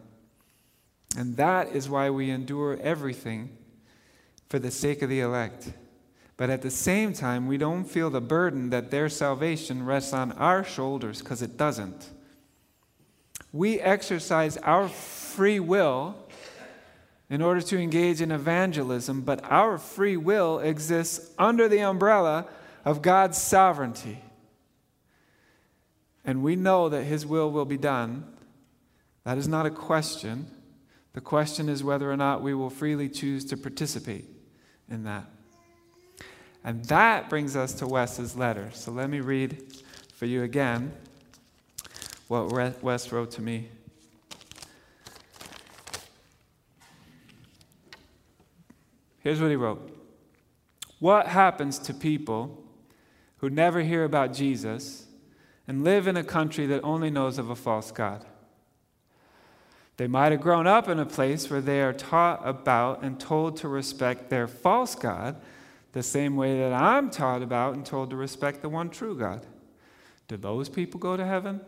And 1.17 1.35
that 1.37 1.69
is 1.69 1.89
why 1.89 2.11
we 2.11 2.29
endure 2.29 2.79
everything 2.83 3.57
for 4.47 4.59
the 4.59 4.69
sake 4.69 5.01
of 5.01 5.09
the 5.09 5.21
elect. 5.21 5.73
But 6.37 6.51
at 6.51 6.61
the 6.61 6.69
same 6.69 7.13
time, 7.13 7.47
we 7.47 7.57
don't 7.57 7.85
feel 7.85 8.11
the 8.11 8.21
burden 8.21 8.69
that 8.69 8.91
their 8.91 9.09
salvation 9.09 9.83
rests 9.87 10.13
on 10.13 10.33
our 10.33 10.63
shoulders 10.63 11.17
because 11.17 11.41
it 11.41 11.57
doesn't 11.57 12.11
we 13.53 13.79
exercise 13.79 14.57
our 14.57 14.89
free 14.89 15.59
will 15.59 16.15
in 17.29 17.41
order 17.41 17.61
to 17.61 17.79
engage 17.79 18.19
in 18.19 18.31
evangelism, 18.31 19.21
but 19.21 19.43
our 19.49 19.77
free 19.77 20.17
will 20.17 20.59
exists 20.59 21.31
under 21.37 21.69
the 21.69 21.79
umbrella 21.79 22.47
of 22.83 23.01
God's 23.01 23.37
sovereignty. 23.37 24.19
And 26.25 26.43
we 26.43 26.55
know 26.55 26.89
that 26.89 27.03
His 27.03 27.25
will 27.25 27.51
will 27.51 27.65
be 27.65 27.77
done. 27.77 28.25
That 29.23 29.37
is 29.37 29.47
not 29.47 29.65
a 29.65 29.71
question. 29.71 30.47
The 31.13 31.21
question 31.21 31.69
is 31.69 31.83
whether 31.83 32.11
or 32.11 32.17
not 32.17 32.41
we 32.41 32.53
will 32.53 32.69
freely 32.69 33.07
choose 33.07 33.45
to 33.45 33.57
participate 33.57 34.25
in 34.89 35.03
that. 35.03 35.25
And 36.63 36.83
that 36.85 37.29
brings 37.29 37.55
us 37.55 37.73
to 37.75 37.87
Wes's 37.87 38.35
letter. 38.35 38.71
So 38.73 38.91
let 38.91 39.09
me 39.09 39.19
read 39.19 39.73
for 40.15 40.25
you 40.25 40.43
again 40.43 40.93
what 42.33 42.81
Wes 42.81 43.11
wrote 43.11 43.29
to 43.29 43.43
me. 43.43 43.69
Here's 49.19 49.39
what 49.39 49.51
he 49.51 49.55
wrote 49.55 49.95
What 50.97 51.27
happens 51.27 51.77
to 51.79 51.93
people 51.93 52.63
who 53.37 53.51
never 53.51 53.81
hear 53.81 54.03
about 54.03 54.33
Jesus 54.33 55.05
and 55.67 55.83
live 55.83 56.07
in 56.07 56.17
a 56.17 56.23
country 56.23 56.65
that 56.65 56.81
only 56.83 57.11
knows 57.11 57.37
of 57.37 57.51
a 57.51 57.55
false 57.55 57.91
God? 57.91 58.25
They 59.97 60.07
might 60.07 60.31
have 60.31 60.41
grown 60.41 60.65
up 60.65 60.89
in 60.89 60.97
a 60.97 61.05
place 61.05 61.51
where 61.51 61.61
they 61.61 61.83
are 61.83 61.93
taught 61.93 62.41
about 62.43 63.03
and 63.03 63.19
told 63.19 63.57
to 63.57 63.67
respect 63.67 64.31
their 64.31 64.47
false 64.47 64.95
God 64.95 65.39
the 65.91 66.01
same 66.01 66.35
way 66.35 66.57
that 66.57 66.73
I'm 66.73 67.11
taught 67.11 67.43
about 67.43 67.75
and 67.75 67.85
told 67.85 68.09
to 68.09 68.15
respect 68.15 68.63
the 68.63 68.69
one 68.69 68.89
true 68.89 69.15
God. 69.15 69.45
Do 70.27 70.35
those 70.35 70.67
people 70.67 70.99
go 70.99 71.15
to 71.15 71.23
heaven? 71.23 71.61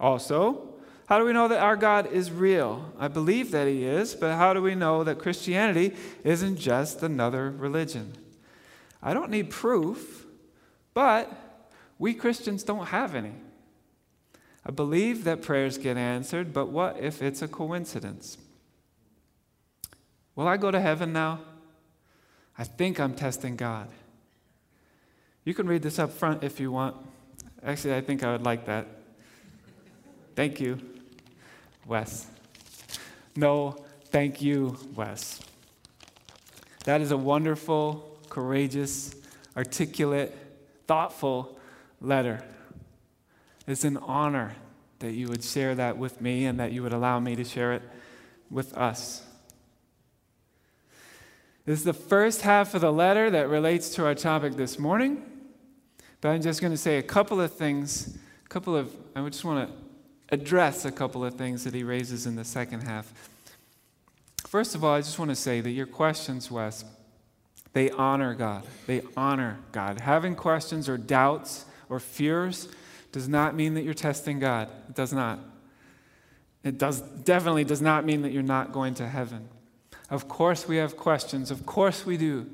Also, 0.00 0.70
how 1.06 1.18
do 1.18 1.24
we 1.24 1.32
know 1.32 1.48
that 1.48 1.60
our 1.60 1.76
God 1.76 2.10
is 2.10 2.30
real? 2.30 2.92
I 2.98 3.08
believe 3.08 3.50
that 3.50 3.68
He 3.68 3.84
is, 3.84 4.14
but 4.14 4.36
how 4.36 4.54
do 4.54 4.62
we 4.62 4.74
know 4.74 5.04
that 5.04 5.18
Christianity 5.18 5.94
isn't 6.24 6.56
just 6.56 7.02
another 7.02 7.50
religion? 7.50 8.14
I 9.02 9.12
don't 9.12 9.30
need 9.30 9.50
proof, 9.50 10.26
But 10.92 11.32
we 11.98 12.14
Christians 12.14 12.64
don't 12.64 12.86
have 12.86 13.14
any. 13.14 13.32
I 14.66 14.70
believe 14.70 15.24
that 15.24 15.40
prayers 15.40 15.78
get 15.78 15.96
answered, 15.96 16.52
but 16.52 16.66
what 16.66 16.98
if 16.98 17.22
it's 17.22 17.42
a 17.42 17.48
coincidence? 17.48 18.38
Will 20.34 20.48
I 20.48 20.56
go 20.56 20.70
to 20.70 20.80
heaven 20.80 21.12
now? 21.12 21.40
I 22.58 22.64
think 22.64 22.98
I'm 22.98 23.14
testing 23.14 23.56
God. 23.56 23.88
You 25.44 25.54
can 25.54 25.66
read 25.66 25.82
this 25.82 25.98
up 25.98 26.10
front 26.10 26.42
if 26.42 26.60
you 26.60 26.72
want. 26.72 26.96
Actually, 27.62 27.94
I 27.94 28.00
think 28.00 28.22
I 28.22 28.32
would 28.32 28.42
like 28.44 28.66
that. 28.66 28.86
Thank 30.34 30.60
you, 30.60 30.78
Wes. 31.86 32.26
No, 33.36 33.84
thank 34.06 34.40
you, 34.40 34.78
Wes. 34.94 35.40
That 36.84 37.00
is 37.00 37.10
a 37.10 37.16
wonderful, 37.16 38.18
courageous, 38.28 39.14
articulate, 39.56 40.36
thoughtful 40.86 41.58
letter. 42.00 42.42
It's 43.66 43.84
an 43.84 43.96
honor 43.98 44.54
that 45.00 45.12
you 45.12 45.28
would 45.28 45.44
share 45.44 45.74
that 45.74 45.98
with 45.98 46.20
me 46.20 46.46
and 46.46 46.58
that 46.60 46.72
you 46.72 46.82
would 46.82 46.92
allow 46.92 47.20
me 47.20 47.36
to 47.36 47.44
share 47.44 47.72
it 47.72 47.82
with 48.50 48.76
us. 48.76 49.24
This 51.66 51.78
is 51.78 51.84
the 51.84 51.92
first 51.92 52.42
half 52.42 52.74
of 52.74 52.80
the 52.80 52.92
letter 52.92 53.30
that 53.30 53.48
relates 53.48 53.90
to 53.90 54.04
our 54.04 54.14
topic 54.14 54.54
this 54.54 54.78
morning. 54.78 55.22
But 56.20 56.30
I'm 56.30 56.42
just 56.42 56.60
going 56.60 56.72
to 56.72 56.76
say 56.76 56.98
a 56.98 57.02
couple 57.02 57.40
of 57.40 57.52
things, 57.52 58.18
a 58.44 58.48
couple 58.48 58.76
of, 58.76 58.94
I 59.14 59.26
just 59.28 59.44
want 59.44 59.68
to 59.68 59.74
address 60.30 60.84
a 60.84 60.92
couple 60.92 61.24
of 61.24 61.34
things 61.34 61.64
that 61.64 61.74
he 61.74 61.82
raises 61.82 62.26
in 62.26 62.36
the 62.36 62.44
second 62.44 62.82
half. 62.82 63.12
First 64.46 64.74
of 64.74 64.84
all, 64.84 64.94
I 64.94 65.00
just 65.00 65.18
want 65.18 65.30
to 65.30 65.36
say 65.36 65.60
that 65.60 65.70
your 65.70 65.86
questions, 65.86 66.50
Wes, 66.50 66.84
they 67.72 67.90
honor 67.90 68.34
God. 68.34 68.64
They 68.86 69.02
honor 69.16 69.58
God. 69.72 70.00
Having 70.00 70.36
questions 70.36 70.88
or 70.88 70.98
doubts 70.98 71.66
or 71.88 72.00
fears 72.00 72.68
does 73.12 73.28
not 73.28 73.54
mean 73.54 73.74
that 73.74 73.82
you're 73.82 73.94
testing 73.94 74.38
God. 74.38 74.68
It 74.88 74.94
does 74.94 75.12
not. 75.12 75.38
It 76.62 76.78
does, 76.78 77.00
definitely 77.00 77.64
does 77.64 77.80
not 77.80 78.04
mean 78.04 78.22
that 78.22 78.32
you're 78.32 78.42
not 78.42 78.72
going 78.72 78.94
to 78.94 79.08
heaven. 79.08 79.48
Of 80.10 80.28
course, 80.28 80.66
we 80.66 80.76
have 80.76 80.96
questions. 80.96 81.50
Of 81.50 81.64
course, 81.64 82.04
we 82.04 82.16
do. 82.16 82.46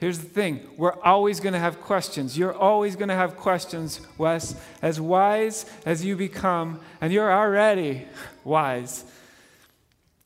Here's 0.00 0.18
the 0.18 0.28
thing 0.28 0.66
we're 0.78 0.98
always 1.02 1.40
going 1.40 1.52
to 1.52 1.58
have 1.58 1.78
questions. 1.78 2.36
You're 2.36 2.54
always 2.54 2.96
going 2.96 3.10
to 3.10 3.14
have 3.14 3.36
questions, 3.36 4.00
Wes. 4.16 4.58
As 4.80 4.98
wise 4.98 5.66
as 5.84 6.02
you 6.02 6.16
become, 6.16 6.80
and 7.02 7.12
you're 7.12 7.30
already 7.30 8.06
wise, 8.44 9.04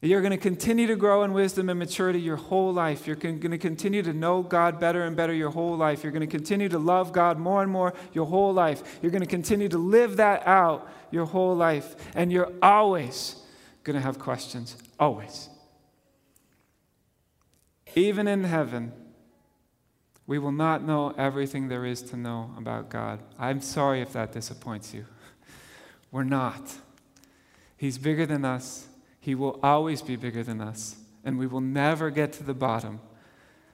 you're 0.00 0.20
going 0.20 0.30
to 0.30 0.36
continue 0.36 0.86
to 0.86 0.96
grow 0.96 1.24
in 1.24 1.32
wisdom 1.32 1.68
and 1.70 1.78
maturity 1.78 2.20
your 2.20 2.36
whole 2.36 2.72
life. 2.72 3.06
You're 3.06 3.16
going 3.16 3.40
to 3.50 3.58
continue 3.58 4.02
to 4.02 4.12
know 4.12 4.42
God 4.42 4.78
better 4.78 5.02
and 5.04 5.16
better 5.16 5.34
your 5.34 5.50
whole 5.50 5.76
life. 5.76 6.04
You're 6.04 6.12
going 6.12 6.20
to 6.20 6.26
continue 6.28 6.68
to 6.68 6.78
love 6.78 7.10
God 7.10 7.38
more 7.38 7.60
and 7.60 7.72
more 7.72 7.94
your 8.12 8.26
whole 8.26 8.52
life. 8.52 8.98
You're 9.02 9.10
going 9.10 9.22
to 9.22 9.28
continue 9.28 9.68
to 9.70 9.78
live 9.78 10.18
that 10.18 10.46
out 10.46 10.88
your 11.10 11.24
whole 11.24 11.56
life. 11.56 11.96
And 12.14 12.30
you're 12.30 12.52
always 12.62 13.36
going 13.82 13.94
to 13.94 14.02
have 14.02 14.20
questions. 14.20 14.76
Always. 15.00 15.48
Even 17.96 18.28
in 18.28 18.44
heaven, 18.44 18.92
we 20.26 20.38
will 20.38 20.52
not 20.52 20.82
know 20.82 21.14
everything 21.18 21.68
there 21.68 21.84
is 21.84 22.02
to 22.02 22.16
know 22.16 22.50
about 22.56 22.88
God. 22.88 23.20
I'm 23.38 23.60
sorry 23.60 24.00
if 24.00 24.12
that 24.14 24.32
disappoints 24.32 24.94
you. 24.94 25.04
We're 26.10 26.24
not. 26.24 26.78
He's 27.76 27.98
bigger 27.98 28.24
than 28.24 28.44
us. 28.44 28.86
He 29.20 29.34
will 29.34 29.58
always 29.62 30.02
be 30.02 30.16
bigger 30.16 30.42
than 30.42 30.60
us, 30.60 30.96
and 31.24 31.38
we 31.38 31.46
will 31.46 31.60
never 31.60 32.10
get 32.10 32.32
to 32.34 32.42
the 32.42 32.54
bottom 32.54 33.00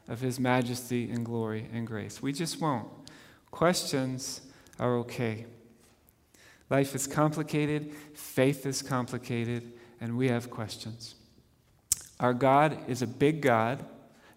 of 0.09 0.21
His 0.21 0.41
majesty 0.41 1.11
and 1.11 1.25
glory 1.25 1.69
and 1.73 1.87
grace. 1.87 2.23
We 2.23 2.33
just 2.33 2.61
won't. 2.61 2.89
Questions 3.51 4.41
are 4.79 4.97
okay. 4.99 5.47
Life 6.69 6.95
is 6.95 7.07
complicated, 7.07 7.93
faith 8.15 8.65
is 8.65 8.81
complicated, 8.81 9.73
and 10.01 10.17
we 10.17 10.29
have 10.29 10.51
questions. 10.51 11.17
Our 12.21 12.33
God 12.33 12.79
is 12.89 13.03
a 13.03 13.07
big 13.07 13.41
God, 13.41 13.85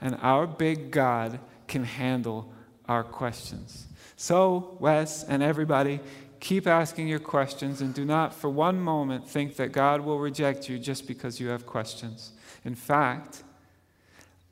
and 0.01 0.17
our 0.21 0.47
big 0.47 0.91
God 0.91 1.39
can 1.73 1.83
handle 1.83 2.53
our 2.87 3.03
questions. 3.03 3.87
So, 4.15 4.77
Wes 4.79 5.23
and 5.23 5.43
everybody, 5.43 5.99
Keep 6.43 6.67
asking 6.67 7.07
your 7.07 7.19
questions 7.19 7.79
and 7.79 7.93
do 7.93 8.03
not 8.03 8.35
for 8.35 8.49
one 8.49 8.77
moment 8.77 9.29
think 9.29 9.55
that 9.55 9.71
God 9.71 10.01
will 10.01 10.19
reject 10.19 10.67
you 10.67 10.77
just 10.77 11.07
because 11.07 11.39
you 11.39 11.47
have 11.47 11.65
questions. 11.65 12.33
In 12.65 12.75
fact, 12.75 13.43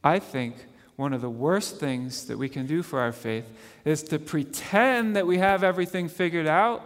I 0.01 0.17
think 0.17 0.55
one 0.95 1.11
of 1.11 1.19
the 1.19 1.29
worst 1.29 1.81
things 1.81 2.27
that 2.27 2.37
we 2.37 2.47
can 2.47 2.65
do 2.65 2.81
for 2.81 3.01
our 3.01 3.11
faith 3.11 3.43
is 3.83 4.03
to 4.03 4.19
pretend 4.19 5.17
that 5.17 5.27
we 5.27 5.39
have 5.39 5.65
everything 5.65 6.07
figured 6.07 6.47
out 6.47 6.81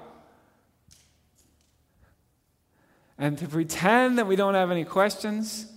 and 3.20 3.38
to 3.38 3.48
pretend 3.48 4.18
that 4.18 4.26
we 4.26 4.36
don't 4.36 4.56
have 4.56 4.72
any 4.72 4.86
questions 4.86 5.72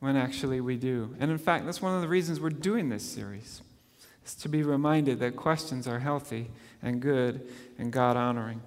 when 0.00 0.16
actually 0.16 0.60
we 0.60 0.76
do. 0.76 1.16
And 1.18 1.30
in 1.30 1.38
fact, 1.38 1.64
that's 1.64 1.80
one 1.80 1.94
of 1.94 2.02
the 2.02 2.08
reasons 2.08 2.40
we're 2.40 2.50
doing 2.50 2.90
this 2.90 3.04
series. 3.04 3.62
To 4.34 4.48
be 4.48 4.62
reminded 4.62 5.18
that 5.20 5.36
questions 5.36 5.86
are 5.86 5.98
healthy 5.98 6.50
and 6.82 7.00
good 7.00 7.48
and 7.78 7.92
God 7.92 8.16
honoring. 8.16 8.60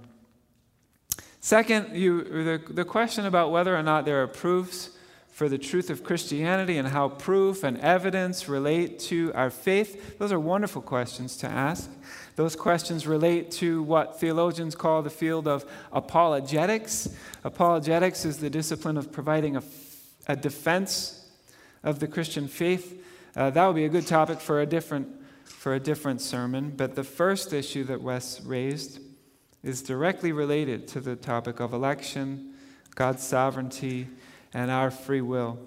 Second, 1.39 1.95
you, 1.95 2.23
the, 2.23 2.61
the 2.69 2.85
question 2.85 3.25
about 3.25 3.51
whether 3.51 3.75
or 3.75 3.83
not 3.83 4.05
there 4.05 4.23
are 4.23 4.27
proofs 4.27 4.91
for 5.33 5.49
the 5.49 5.57
truth 5.57 5.89
of 5.89 6.03
Christianity 6.03 6.77
and 6.77 6.87
how 6.87 7.09
proof 7.09 7.63
and 7.63 7.77
evidence 7.79 8.47
relate 8.47 8.99
to 8.99 9.33
our 9.33 9.49
faith, 9.49 10.19
those 10.19 10.31
are 10.31 10.39
wonderful 10.39 10.81
questions 10.81 11.35
to 11.37 11.47
ask. 11.47 11.89
Those 12.35 12.55
questions 12.55 13.07
relate 13.07 13.49
to 13.53 13.81
what 13.83 14.19
theologians 14.19 14.75
call 14.75 15.01
the 15.01 15.09
field 15.09 15.47
of 15.47 15.65
apologetics. 15.91 17.09
Apologetics 17.43 18.25
is 18.25 18.37
the 18.37 18.49
discipline 18.49 18.95
of 18.95 19.11
providing 19.11 19.57
a, 19.57 19.63
a 20.27 20.35
defense 20.35 21.27
of 21.83 21.99
the 21.99 22.07
Christian 22.07 22.47
faith. 22.47 23.03
Uh, 23.35 23.49
that 23.49 23.65
would 23.65 23.75
be 23.75 23.85
a 23.85 23.89
good 23.89 24.05
topic 24.05 24.39
for 24.39 24.61
a 24.61 24.65
different 24.65 25.07
for 25.63 25.73
a 25.73 25.79
different 25.79 26.19
sermon, 26.19 26.73
but 26.75 26.93
the 26.93 27.05
first 27.05 27.53
issue 27.53 27.85
that 27.85 28.01
Wes 28.01 28.41
raised 28.41 28.99
is 29.63 29.81
directly 29.81 30.33
related 30.33 30.89
to 30.89 30.99
the 30.99 31.15
topic 31.15 31.61
of 31.61 31.71
election, 31.71 32.53
God's 32.95 33.23
sovereignty, 33.23 34.09
and 34.53 34.69
our 34.69 34.91
free 34.91 35.21
will. 35.21 35.57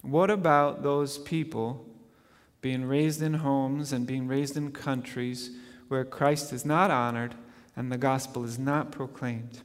What 0.00 0.30
about 0.30 0.82
those 0.82 1.18
people 1.18 1.84
being 2.62 2.86
raised 2.86 3.20
in 3.20 3.34
homes 3.34 3.92
and 3.92 4.06
being 4.06 4.26
raised 4.26 4.56
in 4.56 4.72
countries 4.72 5.50
where 5.88 6.06
Christ 6.06 6.50
is 6.50 6.64
not 6.64 6.90
honored 6.90 7.34
and 7.76 7.92
the 7.92 7.98
gospel 7.98 8.42
is 8.42 8.58
not 8.58 8.90
proclaimed? 8.90 9.60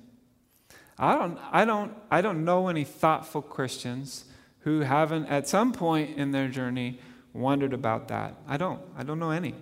I 1.00 1.16
don't, 1.16 1.40
I 1.50 1.64
don't, 1.64 1.94
I 2.12 2.20
don't 2.20 2.44
know 2.44 2.68
any 2.68 2.84
thoughtful 2.84 3.42
Christians 3.42 4.26
who 4.64 4.82
haven't, 4.82 5.28
at 5.28 5.48
some 5.48 5.72
point 5.72 6.18
in 6.18 6.32
their 6.32 6.50
journey, 6.50 7.00
wondered 7.34 7.74
about 7.74 8.08
that? 8.10 8.36
I 8.48 8.58
don't. 8.58 8.82
I 8.98 9.04
don't 9.04 9.20
know 9.20 9.32
any. 9.32 9.56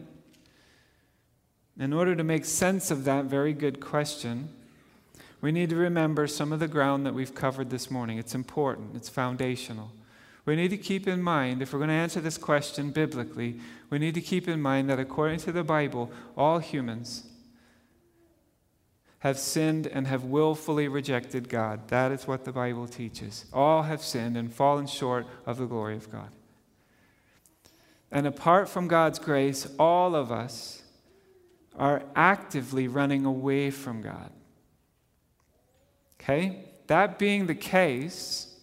In 1.80 1.94
order 1.94 2.16
to 2.16 2.24
make 2.24 2.46
sense 2.46 2.92
of 2.92 3.06
that 3.06 3.26
very 3.26 3.54
good 3.54 3.80
question, 3.80 4.50
we 5.42 5.52
need 5.52 5.70
to 5.72 5.76
remember 5.76 6.28
some 6.28 6.54
of 6.54 6.60
the 6.60 6.68
ground 6.68 7.06
that 7.06 7.14
we've 7.14 7.34
covered 7.34 7.70
this 7.70 7.90
morning. 7.90 8.20
It's 8.20 8.36
important, 8.36 8.96
it's 8.96 9.10
foundational. 9.10 9.92
We 10.46 10.56
need 10.56 10.70
to 10.70 10.78
keep 10.78 11.08
in 11.08 11.22
mind, 11.22 11.62
if 11.62 11.72
we're 11.72 11.80
going 11.80 11.90
to 11.90 11.96
answer 11.96 12.20
this 12.20 12.38
question 12.38 12.92
biblically, 12.92 13.60
we 13.90 14.00
need 14.00 14.16
to 14.16 14.22
keep 14.22 14.48
in 14.48 14.62
mind 14.62 14.90
that 14.90 15.00
according 15.00 15.40
to 15.40 15.52
the 15.52 15.64
Bible, 15.64 16.12
all 16.36 16.60
humans 16.60 17.24
have 19.20 19.38
sinned 19.38 19.86
and 19.86 20.08
have 20.08 20.24
willfully 20.24 20.88
rejected 20.88 21.48
God. 21.48 21.88
That 21.90 22.12
is 22.12 22.28
what 22.28 22.44
the 22.44 22.52
Bible 22.52 22.88
teaches. 22.88 23.46
All 23.54 23.84
have 23.84 24.02
sinned 24.02 24.36
and 24.36 24.52
fallen 24.52 24.88
short 24.88 25.28
of 25.46 25.58
the 25.58 25.68
glory 25.68 25.96
of 25.96 26.12
God. 26.12 26.30
And 28.12 28.28
apart 28.28 28.68
from 28.68 28.88
God's 28.88 29.20
grace, 29.20 29.68
all 29.80 30.16
of 30.16 30.32
us 30.32 30.82
are 31.78 32.04
actively 32.16 32.88
running 32.88 33.26
away 33.26 33.72
from 33.72 34.02
God. 34.02 34.32
Okay? 36.20 36.66
That 36.88 37.18
being 37.18 37.48
the 37.48 37.56
case, 37.56 38.54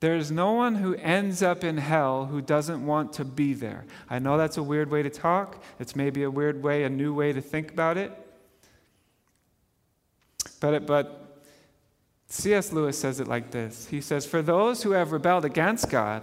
there's 0.00 0.32
no 0.32 0.52
one 0.52 0.76
who 0.76 0.94
ends 0.96 1.42
up 1.42 1.62
in 1.62 1.76
hell 1.76 2.26
who 2.26 2.40
doesn't 2.40 2.84
want 2.84 3.12
to 3.14 3.24
be 3.24 3.52
there. 3.52 3.84
I 4.08 4.18
know 4.18 4.36
that's 4.38 4.56
a 4.56 4.62
weird 4.62 4.90
way 4.90 5.02
to 5.02 5.10
talk. 5.10 5.62
It's 5.78 5.94
maybe 5.94 6.22
a 6.22 6.30
weird 6.30 6.62
way, 6.62 6.84
a 6.84 6.88
new 6.88 7.14
way 7.14 7.32
to 7.32 7.40
think 7.40 7.70
about 7.70 7.98
it. 7.98 8.10
But, 10.58 10.74
it, 10.74 10.86
but 10.86 11.44
C.S. 12.28 12.72
Lewis 12.72 12.98
says 12.98 13.20
it 13.20 13.28
like 13.28 13.50
this 13.50 13.86
He 13.86 14.00
says, 14.00 14.24
For 14.24 14.42
those 14.42 14.82
who 14.82 14.92
have 14.92 15.12
rebelled 15.12 15.44
against 15.44 15.90
God, 15.90 16.22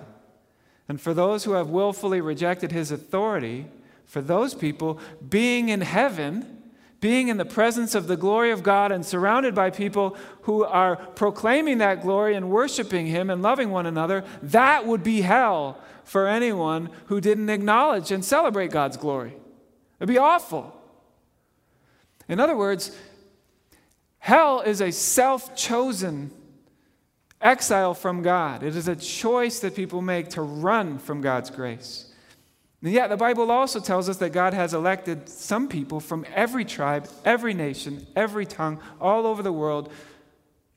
and 0.89 0.99
for 0.99 1.13
those 1.13 1.43
who 1.43 1.51
have 1.51 1.69
willfully 1.69 2.19
rejected 2.19 2.71
his 2.71 2.91
authority, 2.91 3.67
for 4.05 4.21
those 4.21 4.55
people, 4.55 4.99
being 5.29 5.69
in 5.69 5.81
heaven, 5.81 6.63
being 6.99 7.27
in 7.27 7.37
the 7.37 7.45
presence 7.45 7.93
of 7.93 8.07
the 8.07 8.17
glory 8.17 8.49
of 8.51 8.63
God 8.63 8.91
and 8.91 9.05
surrounded 9.05 9.53
by 9.53 9.69
people 9.69 10.17
who 10.41 10.65
are 10.65 10.95
proclaiming 10.95 11.77
that 11.77 12.01
glory 12.01 12.35
and 12.35 12.49
worshiping 12.49 13.05
Him 13.05 13.29
and 13.29 13.41
loving 13.41 13.69
one 13.69 13.85
another, 13.85 14.25
that 14.41 14.85
would 14.85 15.03
be 15.03 15.21
hell 15.21 15.79
for 16.03 16.27
anyone 16.27 16.89
who 17.05 17.21
didn't 17.21 17.49
acknowledge 17.49 18.11
and 18.11 18.25
celebrate 18.25 18.71
God's 18.71 18.97
glory. 18.97 19.37
It'd 19.99 20.09
be 20.09 20.17
awful. 20.17 20.75
In 22.27 22.39
other 22.39 22.57
words, 22.57 22.97
hell 24.17 24.61
is 24.61 24.81
a 24.81 24.91
self 24.91 25.55
chosen 25.55 26.31
exile 27.41 27.93
from 27.93 28.21
God. 28.21 28.63
It 28.63 28.75
is 28.75 28.87
a 28.87 28.95
choice 28.95 29.59
that 29.59 29.75
people 29.75 30.01
make 30.01 30.29
to 30.29 30.41
run 30.41 30.99
from 30.99 31.21
God's 31.21 31.49
grace. 31.49 32.11
And 32.81 32.93
yet, 32.93 33.09
the 33.09 33.17
Bible 33.17 33.51
also 33.51 33.79
tells 33.79 34.07
us 34.07 34.17
that 34.17 34.31
God 34.31 34.53
has 34.53 34.73
elected 34.73 35.27
some 35.27 35.67
people 35.67 35.99
from 35.99 36.25
every 36.33 36.63
tribe, 36.63 37.09
every 37.25 37.53
nation, 37.53 38.07
every 38.15 38.45
tongue, 38.45 38.79
all 39.01 39.27
over 39.27 39.43
the 39.43 39.51
world, 39.51 39.91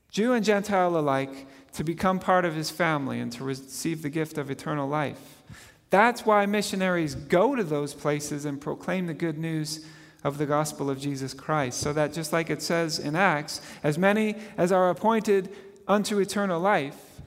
Jew 0.09 0.33
and 0.33 0.43
Gentile 0.43 0.97
alike, 0.97 1.47
to 1.73 1.83
become 1.83 2.19
part 2.19 2.45
of 2.45 2.55
his 2.55 2.69
family 2.69 3.19
and 3.19 3.31
to 3.31 3.43
receive 3.43 4.01
the 4.01 4.09
gift 4.09 4.37
of 4.37 4.51
eternal 4.51 4.87
life. 4.87 5.41
That's 5.89 6.25
why 6.25 6.45
missionaries 6.45 7.15
go 7.15 7.55
to 7.55 7.63
those 7.63 7.93
places 7.93 8.45
and 8.45 8.59
proclaim 8.59 9.07
the 9.07 9.13
good 9.13 9.37
news 9.37 9.85
of 10.23 10.37
the 10.37 10.45
gospel 10.45 10.89
of 10.89 10.99
Jesus 10.99 11.33
Christ. 11.33 11.79
So 11.79 11.93
that, 11.93 12.13
just 12.13 12.33
like 12.33 12.49
it 12.49 12.61
says 12.61 12.99
in 12.99 13.15
Acts, 13.15 13.61
as 13.83 13.97
many 13.97 14.35
as 14.57 14.71
are 14.71 14.89
appointed 14.89 15.49
unto 15.87 16.19
eternal 16.19 16.59
life 16.59 17.21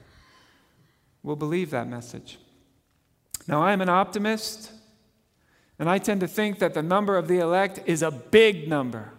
will 1.23 1.35
believe 1.35 1.71
that 1.71 1.87
message. 1.87 2.37
Now, 3.47 3.63
I'm 3.63 3.81
an 3.81 3.89
optimist, 3.89 4.71
and 5.79 5.89
I 5.89 5.97
tend 5.99 6.21
to 6.21 6.27
think 6.27 6.59
that 6.59 6.73
the 6.73 6.83
number 6.83 7.17
of 7.17 7.27
the 7.27 7.39
elect 7.39 7.81
is 7.85 8.01
a 8.01 8.11
big 8.11 8.67
number. 8.67 9.11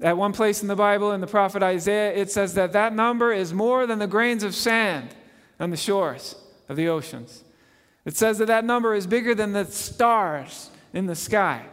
At 0.00 0.16
one 0.16 0.32
place 0.32 0.60
in 0.62 0.68
the 0.68 0.76
Bible, 0.76 1.12
in 1.12 1.20
the 1.20 1.26
prophet 1.26 1.62
Isaiah, 1.62 2.12
it 2.12 2.30
says 2.30 2.54
that 2.54 2.72
that 2.72 2.94
number 2.94 3.32
is 3.32 3.54
more 3.54 3.86
than 3.86 3.98
the 3.98 4.06
grains 4.06 4.42
of 4.42 4.54
sand 4.54 5.14
on 5.58 5.70
the 5.70 5.76
shores 5.76 6.36
of 6.68 6.76
the 6.76 6.88
oceans. 6.88 7.44
It 8.04 8.16
says 8.16 8.38
that 8.38 8.46
that 8.46 8.64
number 8.64 8.94
is 8.94 9.06
bigger 9.06 9.34
than 9.34 9.52
the 9.52 9.64
stars 9.64 10.70
in 10.92 11.06
the 11.06 11.14
sky. 11.14 11.66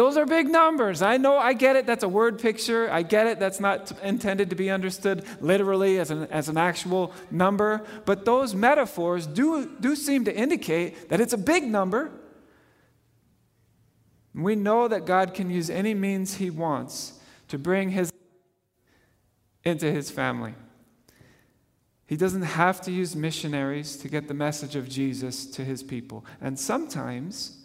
Those 0.00 0.16
are 0.16 0.24
big 0.24 0.48
numbers. 0.48 1.02
I 1.02 1.18
know, 1.18 1.36
I 1.36 1.52
get 1.52 1.76
it. 1.76 1.84
That's 1.84 2.02
a 2.02 2.08
word 2.08 2.40
picture. 2.40 2.90
I 2.90 3.02
get 3.02 3.26
it. 3.26 3.38
That's 3.38 3.60
not 3.60 3.92
intended 4.02 4.48
to 4.48 4.56
be 4.56 4.70
understood 4.70 5.26
literally 5.42 5.98
as 5.98 6.10
an, 6.10 6.26
as 6.30 6.48
an 6.48 6.56
actual 6.56 7.12
number. 7.30 7.84
But 8.06 8.24
those 8.24 8.54
metaphors 8.54 9.26
do, 9.26 9.70
do 9.78 9.94
seem 9.94 10.24
to 10.24 10.34
indicate 10.34 11.10
that 11.10 11.20
it's 11.20 11.34
a 11.34 11.36
big 11.36 11.64
number. 11.64 12.10
We 14.34 14.56
know 14.56 14.88
that 14.88 15.04
God 15.04 15.34
can 15.34 15.50
use 15.50 15.68
any 15.68 15.92
means 15.92 16.36
He 16.36 16.48
wants 16.48 17.20
to 17.48 17.58
bring 17.58 17.90
His 17.90 18.10
into 19.64 19.92
His 19.92 20.10
family. 20.10 20.54
He 22.06 22.16
doesn't 22.16 22.40
have 22.40 22.80
to 22.80 22.90
use 22.90 23.14
missionaries 23.14 23.98
to 23.98 24.08
get 24.08 24.28
the 24.28 24.34
message 24.34 24.76
of 24.76 24.88
Jesus 24.88 25.44
to 25.44 25.62
His 25.62 25.82
people. 25.82 26.24
And 26.40 26.58
sometimes, 26.58 27.59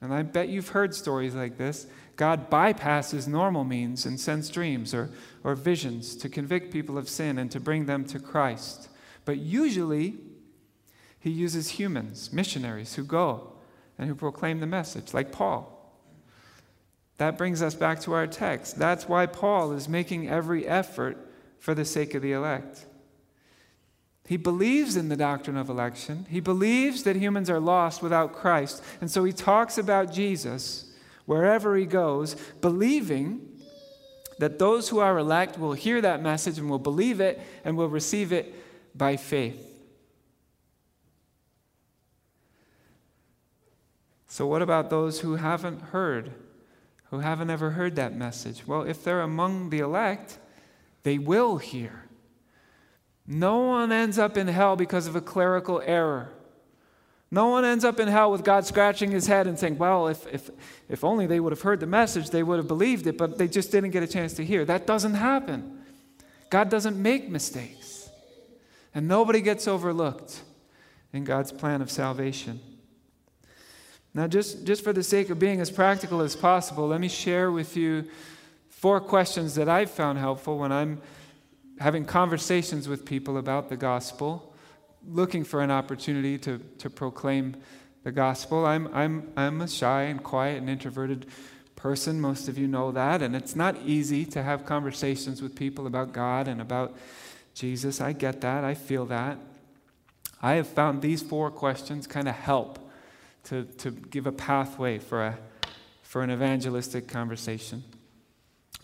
and 0.00 0.14
I 0.14 0.22
bet 0.22 0.48
you've 0.48 0.68
heard 0.68 0.94
stories 0.94 1.34
like 1.34 1.58
this. 1.58 1.86
God 2.16 2.50
bypasses 2.50 3.28
normal 3.28 3.64
means 3.64 4.06
and 4.06 4.18
sends 4.18 4.48
dreams 4.48 4.94
or, 4.94 5.10
or 5.44 5.54
visions 5.54 6.16
to 6.16 6.28
convict 6.28 6.72
people 6.72 6.96
of 6.96 7.08
sin 7.08 7.38
and 7.38 7.50
to 7.50 7.60
bring 7.60 7.86
them 7.86 8.04
to 8.06 8.18
Christ. 8.18 8.88
But 9.24 9.38
usually, 9.38 10.16
He 11.18 11.30
uses 11.30 11.70
humans, 11.70 12.32
missionaries, 12.32 12.94
who 12.94 13.04
go 13.04 13.52
and 13.98 14.08
who 14.08 14.14
proclaim 14.14 14.60
the 14.60 14.66
message, 14.66 15.12
like 15.12 15.32
Paul. 15.32 15.76
That 17.18 17.36
brings 17.36 17.60
us 17.60 17.74
back 17.74 18.00
to 18.00 18.14
our 18.14 18.26
text. 18.26 18.78
That's 18.78 19.06
why 19.06 19.26
Paul 19.26 19.72
is 19.72 19.88
making 19.88 20.28
every 20.28 20.66
effort 20.66 21.18
for 21.58 21.74
the 21.74 21.84
sake 21.84 22.14
of 22.14 22.22
the 22.22 22.32
elect. 22.32 22.86
He 24.30 24.36
believes 24.36 24.94
in 24.94 25.08
the 25.08 25.16
doctrine 25.16 25.56
of 25.56 25.68
election. 25.68 26.24
He 26.30 26.38
believes 26.38 27.02
that 27.02 27.16
humans 27.16 27.50
are 27.50 27.58
lost 27.58 28.00
without 28.00 28.32
Christ. 28.32 28.80
And 29.00 29.10
so 29.10 29.24
he 29.24 29.32
talks 29.32 29.76
about 29.76 30.12
Jesus 30.12 30.92
wherever 31.26 31.76
he 31.76 31.84
goes, 31.84 32.36
believing 32.60 33.60
that 34.38 34.60
those 34.60 34.88
who 34.88 35.00
are 35.00 35.18
elect 35.18 35.58
will 35.58 35.72
hear 35.72 36.00
that 36.00 36.22
message 36.22 36.58
and 36.58 36.70
will 36.70 36.78
believe 36.78 37.20
it 37.20 37.40
and 37.64 37.76
will 37.76 37.88
receive 37.88 38.32
it 38.32 38.54
by 38.96 39.16
faith. 39.16 39.66
So, 44.28 44.46
what 44.46 44.62
about 44.62 44.90
those 44.90 45.22
who 45.22 45.34
haven't 45.34 45.80
heard, 45.80 46.30
who 47.10 47.18
haven't 47.18 47.50
ever 47.50 47.70
heard 47.70 47.96
that 47.96 48.14
message? 48.14 48.64
Well, 48.64 48.82
if 48.82 49.02
they're 49.02 49.22
among 49.22 49.70
the 49.70 49.80
elect, 49.80 50.38
they 51.02 51.18
will 51.18 51.56
hear. 51.56 52.04
No 53.32 53.60
one 53.60 53.92
ends 53.92 54.18
up 54.18 54.36
in 54.36 54.48
hell 54.48 54.74
because 54.74 55.06
of 55.06 55.14
a 55.14 55.20
clerical 55.20 55.80
error. 55.86 56.32
No 57.30 57.46
one 57.46 57.64
ends 57.64 57.84
up 57.84 58.00
in 58.00 58.08
hell 58.08 58.32
with 58.32 58.42
God 58.42 58.66
scratching 58.66 59.12
his 59.12 59.28
head 59.28 59.46
and 59.46 59.56
saying, 59.56 59.78
Well, 59.78 60.08
if, 60.08 60.26
if, 60.26 60.50
if 60.88 61.04
only 61.04 61.28
they 61.28 61.38
would 61.38 61.52
have 61.52 61.60
heard 61.60 61.78
the 61.78 61.86
message, 61.86 62.30
they 62.30 62.42
would 62.42 62.56
have 62.56 62.66
believed 62.66 63.06
it, 63.06 63.16
but 63.16 63.38
they 63.38 63.46
just 63.46 63.70
didn't 63.70 63.90
get 63.90 64.02
a 64.02 64.08
chance 64.08 64.34
to 64.34 64.44
hear. 64.44 64.64
That 64.64 64.84
doesn't 64.84 65.14
happen. 65.14 65.80
God 66.50 66.70
doesn't 66.70 67.00
make 67.00 67.28
mistakes. 67.28 68.10
And 68.92 69.06
nobody 69.06 69.40
gets 69.40 69.68
overlooked 69.68 70.40
in 71.12 71.22
God's 71.22 71.52
plan 71.52 71.82
of 71.82 71.88
salvation. 71.88 72.58
Now, 74.12 74.26
just, 74.26 74.66
just 74.66 74.82
for 74.82 74.92
the 74.92 75.04
sake 75.04 75.30
of 75.30 75.38
being 75.38 75.60
as 75.60 75.70
practical 75.70 76.20
as 76.20 76.34
possible, 76.34 76.88
let 76.88 77.00
me 77.00 77.06
share 77.06 77.52
with 77.52 77.76
you 77.76 78.06
four 78.70 79.00
questions 79.00 79.54
that 79.54 79.68
I've 79.68 79.92
found 79.92 80.18
helpful 80.18 80.58
when 80.58 80.72
I'm 80.72 81.00
having 81.80 82.04
conversations 82.04 82.86
with 82.86 83.06
people 83.06 83.38
about 83.38 83.70
the 83.70 83.76
gospel, 83.76 84.54
looking 85.08 85.42
for 85.42 85.62
an 85.62 85.70
opportunity 85.70 86.36
to, 86.36 86.58
to 86.78 86.90
proclaim 86.90 87.56
the 88.04 88.12
gospel. 88.12 88.66
I'm, 88.66 88.94
I'm, 88.94 89.32
I'm 89.34 89.62
a 89.62 89.68
shy 89.68 90.02
and 90.02 90.22
quiet 90.22 90.58
and 90.58 90.68
introverted 90.68 91.26
person. 91.76 92.20
Most 92.20 92.48
of 92.48 92.58
you 92.58 92.68
know 92.68 92.92
that. 92.92 93.22
And 93.22 93.34
it's 93.34 93.56
not 93.56 93.76
easy 93.86 94.26
to 94.26 94.42
have 94.42 94.66
conversations 94.66 95.40
with 95.40 95.56
people 95.56 95.86
about 95.86 96.12
God 96.12 96.48
and 96.48 96.60
about 96.60 96.94
Jesus. 97.54 97.98
I 97.98 98.12
get 98.12 98.42
that. 98.42 98.62
I 98.62 98.74
feel 98.74 99.06
that. 99.06 99.38
I 100.42 100.54
have 100.54 100.68
found 100.68 101.00
these 101.00 101.22
four 101.22 101.50
questions 101.50 102.06
kind 102.06 102.28
of 102.28 102.34
help 102.34 102.78
to, 103.44 103.64
to 103.78 103.90
give 103.90 104.26
a 104.26 104.32
pathway 104.32 104.98
for, 104.98 105.24
a, 105.24 105.38
for 106.02 106.22
an 106.22 106.30
evangelistic 106.30 107.08
conversation. 107.08 107.84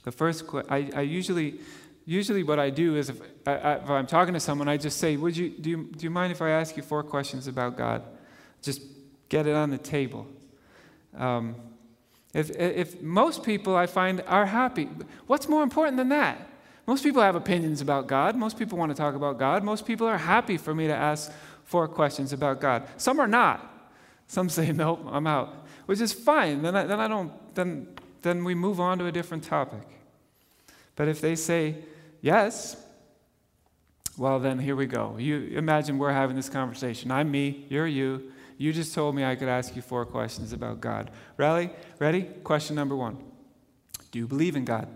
The 0.04 0.12
first, 0.12 0.44
I, 0.70 0.90
I 0.94 1.00
usually 1.02 1.60
usually 2.06 2.44
what 2.44 2.58
I 2.58 2.70
do 2.70 2.96
is 2.96 3.10
if, 3.10 3.20
I, 3.46 3.78
I'm 3.88 4.06
talking 4.06 4.32
to 4.32 4.40
someone, 4.40 4.68
I 4.68 4.78
just 4.78 4.98
say, 4.98 5.16
Would 5.16 5.36
you, 5.36 5.50
do, 5.50 5.70
you, 5.70 5.84
do 5.84 6.04
you 6.04 6.10
mind 6.10 6.32
if 6.32 6.40
I 6.40 6.50
ask 6.50 6.76
you 6.76 6.82
four 6.82 7.02
questions 7.02 7.46
about 7.46 7.76
God? 7.76 8.02
Just 8.62 8.80
get 9.28 9.46
it 9.46 9.54
on 9.54 9.70
the 9.70 9.78
table. 9.78 10.26
Um, 11.16 11.56
if, 12.32 12.50
if 12.50 13.02
most 13.02 13.42
people 13.42 13.76
I 13.76 13.86
find 13.86 14.22
are 14.26 14.46
happy, 14.46 14.88
what's 15.26 15.48
more 15.48 15.62
important 15.62 15.96
than 15.96 16.10
that? 16.10 16.48
Most 16.86 17.02
people 17.02 17.20
have 17.20 17.34
opinions 17.34 17.80
about 17.80 18.06
God. 18.06 18.36
Most 18.36 18.58
people 18.58 18.78
want 18.78 18.90
to 18.90 18.96
talk 18.96 19.14
about 19.14 19.38
God. 19.38 19.64
Most 19.64 19.86
people 19.86 20.06
are 20.06 20.18
happy 20.18 20.56
for 20.56 20.74
me 20.74 20.86
to 20.86 20.94
ask 20.94 21.32
four 21.64 21.88
questions 21.88 22.32
about 22.32 22.60
God. 22.60 22.86
Some 22.96 23.18
are 23.18 23.26
not. 23.26 23.90
Some 24.28 24.48
say, 24.48 24.70
nope, 24.74 25.04
I'm 25.10 25.26
out, 25.26 25.66
which 25.86 26.00
is 26.00 26.12
fine. 26.12 26.62
Then 26.62 26.76
I, 26.76 26.84
then 26.84 27.00
I 27.00 27.08
don't, 27.08 27.32
then, 27.54 27.88
then 28.22 28.44
we 28.44 28.54
move 28.54 28.78
on 28.78 28.98
to 28.98 29.06
a 29.06 29.12
different 29.12 29.42
topic. 29.42 29.82
But 30.94 31.08
if 31.08 31.20
they 31.20 31.34
say, 31.34 31.76
Yes? 32.26 32.76
Well, 34.18 34.40
then 34.40 34.58
here 34.58 34.74
we 34.74 34.86
go. 34.86 35.14
You 35.16 35.56
imagine 35.56 35.96
we're 35.96 36.10
having 36.10 36.34
this 36.34 36.48
conversation. 36.48 37.12
I'm 37.12 37.30
me, 37.30 37.66
you're 37.68 37.86
you. 37.86 38.32
You 38.58 38.72
just 38.72 38.92
told 38.92 39.14
me 39.14 39.24
I 39.24 39.36
could 39.36 39.46
ask 39.46 39.76
you 39.76 39.80
four 39.80 40.04
questions 40.04 40.52
about 40.52 40.80
God. 40.80 41.12
Ready? 41.36 41.70
Ready? 42.00 42.22
Question 42.42 42.74
number 42.74 42.96
one 42.96 43.18
Do 44.10 44.18
you 44.18 44.26
believe 44.26 44.56
in 44.56 44.64
God? 44.64 44.88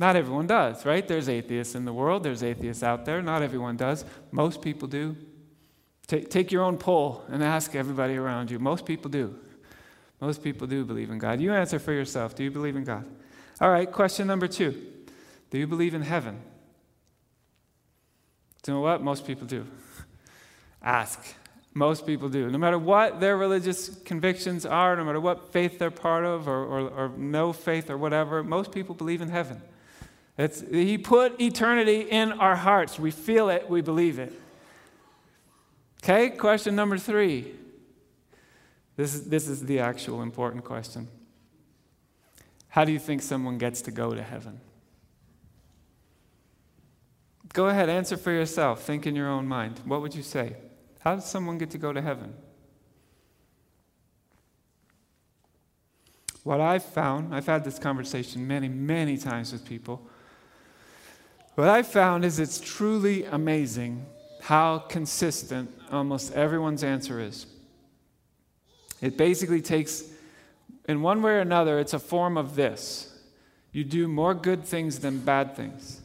Not 0.00 0.16
everyone 0.16 0.48
does, 0.48 0.84
right? 0.84 1.06
There's 1.06 1.28
atheists 1.28 1.76
in 1.76 1.84
the 1.84 1.92
world, 1.92 2.24
there's 2.24 2.42
atheists 2.42 2.82
out 2.82 3.04
there. 3.04 3.22
Not 3.22 3.42
everyone 3.42 3.76
does. 3.76 4.04
Most 4.32 4.62
people 4.62 4.88
do. 4.88 5.14
Take, 6.08 6.28
take 6.28 6.50
your 6.50 6.64
own 6.64 6.76
poll 6.76 7.22
and 7.28 7.40
ask 7.40 7.76
everybody 7.76 8.16
around 8.16 8.50
you. 8.50 8.58
Most 8.58 8.84
people 8.84 9.12
do. 9.12 9.38
Most 10.20 10.42
people 10.42 10.66
do 10.66 10.84
believe 10.84 11.10
in 11.10 11.18
God. 11.18 11.40
You 11.40 11.52
answer 11.52 11.78
for 11.78 11.92
yourself. 11.92 12.34
Do 12.34 12.42
you 12.42 12.50
believe 12.50 12.74
in 12.74 12.82
God? 12.82 13.06
All 13.60 13.70
right, 13.70 13.90
question 13.92 14.26
number 14.26 14.48
two 14.48 14.91
do 15.52 15.58
you 15.58 15.66
believe 15.66 15.92
in 15.92 16.00
heaven? 16.00 16.40
Do 18.62 18.72
you 18.72 18.78
know 18.78 18.80
what? 18.80 19.02
Most 19.02 19.26
people 19.26 19.46
do. 19.46 19.66
Ask. 20.82 21.20
Most 21.74 22.06
people 22.06 22.30
do. 22.30 22.48
No 22.48 22.56
matter 22.56 22.78
what 22.78 23.20
their 23.20 23.36
religious 23.36 23.90
convictions 24.06 24.64
are, 24.64 24.96
no 24.96 25.04
matter 25.04 25.20
what 25.20 25.52
faith 25.52 25.78
they're 25.78 25.90
part 25.90 26.24
of, 26.24 26.48
or, 26.48 26.64
or, 26.64 26.80
or 26.88 27.08
no 27.18 27.52
faith 27.52 27.90
or 27.90 27.98
whatever, 27.98 28.42
most 28.42 28.72
people 28.72 28.94
believe 28.94 29.20
in 29.20 29.28
heaven. 29.28 29.60
It's, 30.38 30.62
he 30.62 30.96
put 30.96 31.38
eternity 31.38 32.00
in 32.00 32.32
our 32.32 32.56
hearts. 32.56 32.98
We 32.98 33.10
feel 33.10 33.50
it, 33.50 33.68
we 33.68 33.82
believe 33.82 34.18
it. 34.18 34.32
Okay, 36.02 36.30
question 36.30 36.74
number 36.74 36.96
three. 36.96 37.52
This 38.96 39.14
is, 39.14 39.28
this 39.28 39.48
is 39.48 39.66
the 39.66 39.80
actual 39.80 40.22
important 40.22 40.64
question. 40.64 41.08
How 42.68 42.86
do 42.86 42.92
you 42.92 42.98
think 42.98 43.20
someone 43.20 43.58
gets 43.58 43.82
to 43.82 43.90
go 43.90 44.14
to 44.14 44.22
heaven? 44.22 44.58
Go 47.52 47.66
ahead, 47.66 47.88
answer 47.88 48.16
for 48.16 48.32
yourself. 48.32 48.82
Think 48.82 49.06
in 49.06 49.14
your 49.14 49.28
own 49.28 49.46
mind. 49.46 49.80
What 49.84 50.00
would 50.00 50.14
you 50.14 50.22
say? 50.22 50.56
How 51.00 51.14
does 51.16 51.26
someone 51.26 51.58
get 51.58 51.70
to 51.72 51.78
go 51.78 51.92
to 51.92 52.00
heaven? 52.00 52.34
What 56.44 56.60
I've 56.60 56.84
found, 56.84 57.34
I've 57.34 57.46
had 57.46 57.64
this 57.64 57.78
conversation 57.78 58.46
many, 58.46 58.68
many 58.68 59.16
times 59.16 59.52
with 59.52 59.64
people. 59.64 60.08
What 61.54 61.68
I've 61.68 61.86
found 61.86 62.24
is 62.24 62.38
it's 62.38 62.58
truly 62.58 63.24
amazing 63.26 64.06
how 64.40 64.78
consistent 64.78 65.70
almost 65.90 66.32
everyone's 66.32 66.82
answer 66.82 67.20
is. 67.20 67.46
It 69.00 69.16
basically 69.16 69.60
takes, 69.60 70.04
in 70.88 71.02
one 71.02 71.22
way 71.22 71.32
or 71.32 71.40
another, 71.40 71.78
it's 71.78 71.92
a 71.92 71.98
form 71.98 72.36
of 72.36 72.56
this 72.56 73.08
you 73.72 73.84
do 73.84 74.06
more 74.06 74.34
good 74.34 74.64
things 74.64 74.98
than 74.98 75.20
bad 75.20 75.56
things. 75.56 76.01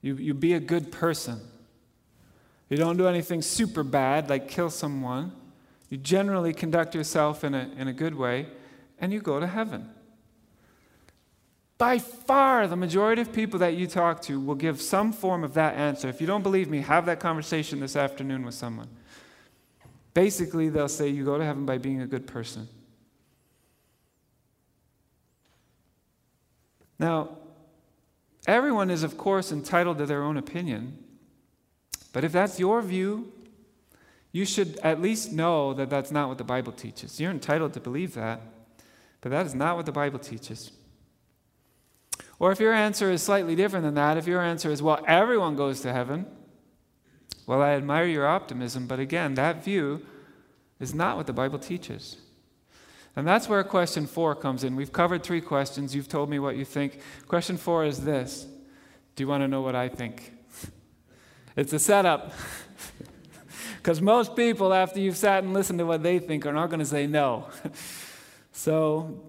You, 0.00 0.14
you 0.14 0.34
be 0.34 0.54
a 0.54 0.60
good 0.60 0.92
person. 0.92 1.40
You 2.68 2.76
don't 2.76 2.96
do 2.96 3.06
anything 3.06 3.42
super 3.42 3.82
bad, 3.82 4.28
like 4.28 4.48
kill 4.48 4.70
someone. 4.70 5.32
You 5.88 5.96
generally 5.96 6.52
conduct 6.52 6.94
yourself 6.94 7.44
in 7.44 7.54
a, 7.54 7.70
in 7.76 7.88
a 7.88 7.92
good 7.92 8.14
way, 8.14 8.46
and 9.00 9.12
you 9.12 9.20
go 9.20 9.40
to 9.40 9.46
heaven. 9.46 9.88
By 11.78 11.98
far, 11.98 12.66
the 12.66 12.76
majority 12.76 13.22
of 13.22 13.32
people 13.32 13.60
that 13.60 13.74
you 13.74 13.86
talk 13.86 14.20
to 14.22 14.40
will 14.40 14.56
give 14.56 14.82
some 14.82 15.12
form 15.12 15.44
of 15.44 15.54
that 15.54 15.74
answer. 15.74 16.08
If 16.08 16.20
you 16.20 16.26
don't 16.26 16.42
believe 16.42 16.68
me, 16.68 16.80
have 16.80 17.06
that 17.06 17.20
conversation 17.20 17.80
this 17.80 17.96
afternoon 17.96 18.44
with 18.44 18.54
someone. 18.54 18.88
Basically, 20.12 20.68
they'll 20.68 20.88
say 20.88 21.08
you 21.08 21.24
go 21.24 21.38
to 21.38 21.44
heaven 21.44 21.64
by 21.64 21.78
being 21.78 22.02
a 22.02 22.06
good 22.06 22.26
person. 22.26 22.68
Now, 26.98 27.38
everyone 28.48 28.90
is, 28.90 29.04
of 29.04 29.16
course, 29.16 29.52
entitled 29.52 29.98
to 29.98 30.06
their 30.06 30.24
own 30.24 30.36
opinion. 30.36 30.98
But 32.12 32.24
if 32.24 32.32
that's 32.32 32.58
your 32.58 32.82
view, 32.82 33.32
you 34.32 34.44
should 34.44 34.78
at 34.78 35.00
least 35.00 35.32
know 35.32 35.74
that 35.74 35.90
that's 35.90 36.10
not 36.10 36.28
what 36.28 36.38
the 36.38 36.44
Bible 36.44 36.72
teaches. 36.72 37.20
You're 37.20 37.30
entitled 37.30 37.74
to 37.74 37.80
believe 37.80 38.14
that, 38.14 38.40
but 39.20 39.30
that 39.30 39.46
is 39.46 39.54
not 39.54 39.76
what 39.76 39.86
the 39.86 39.92
Bible 39.92 40.18
teaches. 40.18 40.72
Or 42.38 42.50
if 42.50 42.60
your 42.60 42.72
answer 42.72 43.10
is 43.10 43.22
slightly 43.22 43.54
different 43.54 43.84
than 43.84 43.94
that, 43.94 44.16
if 44.16 44.26
your 44.26 44.42
answer 44.42 44.70
is, 44.70 44.82
well, 44.82 45.04
everyone 45.06 45.56
goes 45.56 45.80
to 45.82 45.92
heaven, 45.92 46.26
well, 47.46 47.62
I 47.62 47.70
admire 47.70 48.06
your 48.06 48.26
optimism, 48.26 48.86
but 48.86 48.98
again, 48.98 49.34
that 49.34 49.64
view 49.64 50.04
is 50.80 50.94
not 50.94 51.16
what 51.16 51.26
the 51.26 51.32
Bible 51.32 51.58
teaches. 51.58 52.16
And 53.18 53.26
that's 53.26 53.48
where 53.48 53.64
question 53.64 54.06
four 54.06 54.36
comes 54.36 54.62
in. 54.62 54.76
We've 54.76 54.92
covered 54.92 55.24
three 55.24 55.40
questions. 55.40 55.92
You've 55.92 56.06
told 56.06 56.30
me 56.30 56.38
what 56.38 56.56
you 56.56 56.64
think. 56.64 57.00
Question 57.26 57.56
four 57.56 57.84
is 57.84 58.04
this 58.04 58.46
Do 59.16 59.24
you 59.24 59.26
want 59.26 59.42
to 59.42 59.48
know 59.48 59.60
what 59.60 59.74
I 59.74 59.88
think? 59.88 60.32
It's 61.56 61.72
a 61.72 61.80
setup. 61.80 62.32
Because 63.78 64.02
most 64.02 64.36
people, 64.36 64.74
after 64.74 65.00
you've 65.00 65.16
sat 65.16 65.44
and 65.44 65.54
listened 65.54 65.78
to 65.78 65.86
what 65.86 66.02
they 66.02 66.18
think, 66.18 66.44
are 66.44 66.52
not 66.52 66.68
going 66.68 66.80
to 66.80 66.86
say 66.86 67.06
no. 67.06 67.46
so 68.52 69.22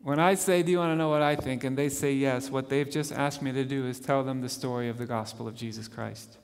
when 0.00 0.18
I 0.20 0.34
say, 0.34 0.62
Do 0.62 0.70
you 0.70 0.78
want 0.78 0.92
to 0.92 0.96
know 0.96 1.08
what 1.08 1.22
I 1.22 1.34
think? 1.34 1.64
and 1.64 1.76
they 1.76 1.88
say 1.88 2.12
yes, 2.12 2.50
what 2.50 2.68
they've 2.68 2.88
just 2.88 3.12
asked 3.12 3.42
me 3.42 3.52
to 3.52 3.64
do 3.64 3.86
is 3.86 4.00
tell 4.00 4.22
them 4.22 4.40
the 4.40 4.48
story 4.48 4.88
of 4.88 4.96
the 4.96 5.06
gospel 5.06 5.46
of 5.48 5.54
Jesus 5.54 5.88
Christ. 5.88 6.38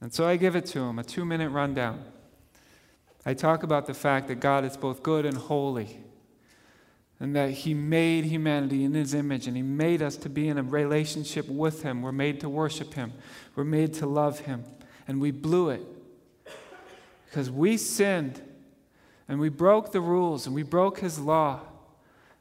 And 0.00 0.12
so 0.14 0.26
I 0.26 0.36
give 0.36 0.56
it 0.56 0.64
to 0.66 0.78
them, 0.78 0.98
a 0.98 1.04
two 1.04 1.24
minute 1.26 1.50
rundown. 1.50 2.04
I 3.26 3.34
talk 3.34 3.62
about 3.62 3.86
the 3.86 3.94
fact 3.94 4.28
that 4.28 4.36
God 4.36 4.64
is 4.64 4.76
both 4.76 5.02
good 5.02 5.24
and 5.24 5.36
holy, 5.36 6.00
and 7.18 7.34
that 7.36 7.50
He 7.50 7.72
made 7.72 8.24
humanity 8.24 8.84
in 8.84 8.92
His 8.92 9.14
image, 9.14 9.46
and 9.46 9.56
He 9.56 9.62
made 9.62 10.02
us 10.02 10.16
to 10.18 10.28
be 10.28 10.48
in 10.48 10.58
a 10.58 10.62
relationship 10.62 11.48
with 11.48 11.82
Him. 11.82 12.02
We're 12.02 12.12
made 12.12 12.40
to 12.40 12.48
worship 12.48 12.94
Him, 12.94 13.12
we're 13.56 13.64
made 13.64 13.94
to 13.94 14.06
love 14.06 14.40
Him, 14.40 14.64
and 15.08 15.20
we 15.20 15.30
blew 15.30 15.70
it 15.70 15.82
because 17.26 17.50
we 17.50 17.76
sinned 17.76 18.40
and 19.26 19.40
we 19.40 19.48
broke 19.48 19.90
the 19.90 20.00
rules 20.00 20.46
and 20.46 20.54
we 20.54 20.62
broke 20.62 21.00
His 21.00 21.18
law. 21.18 21.60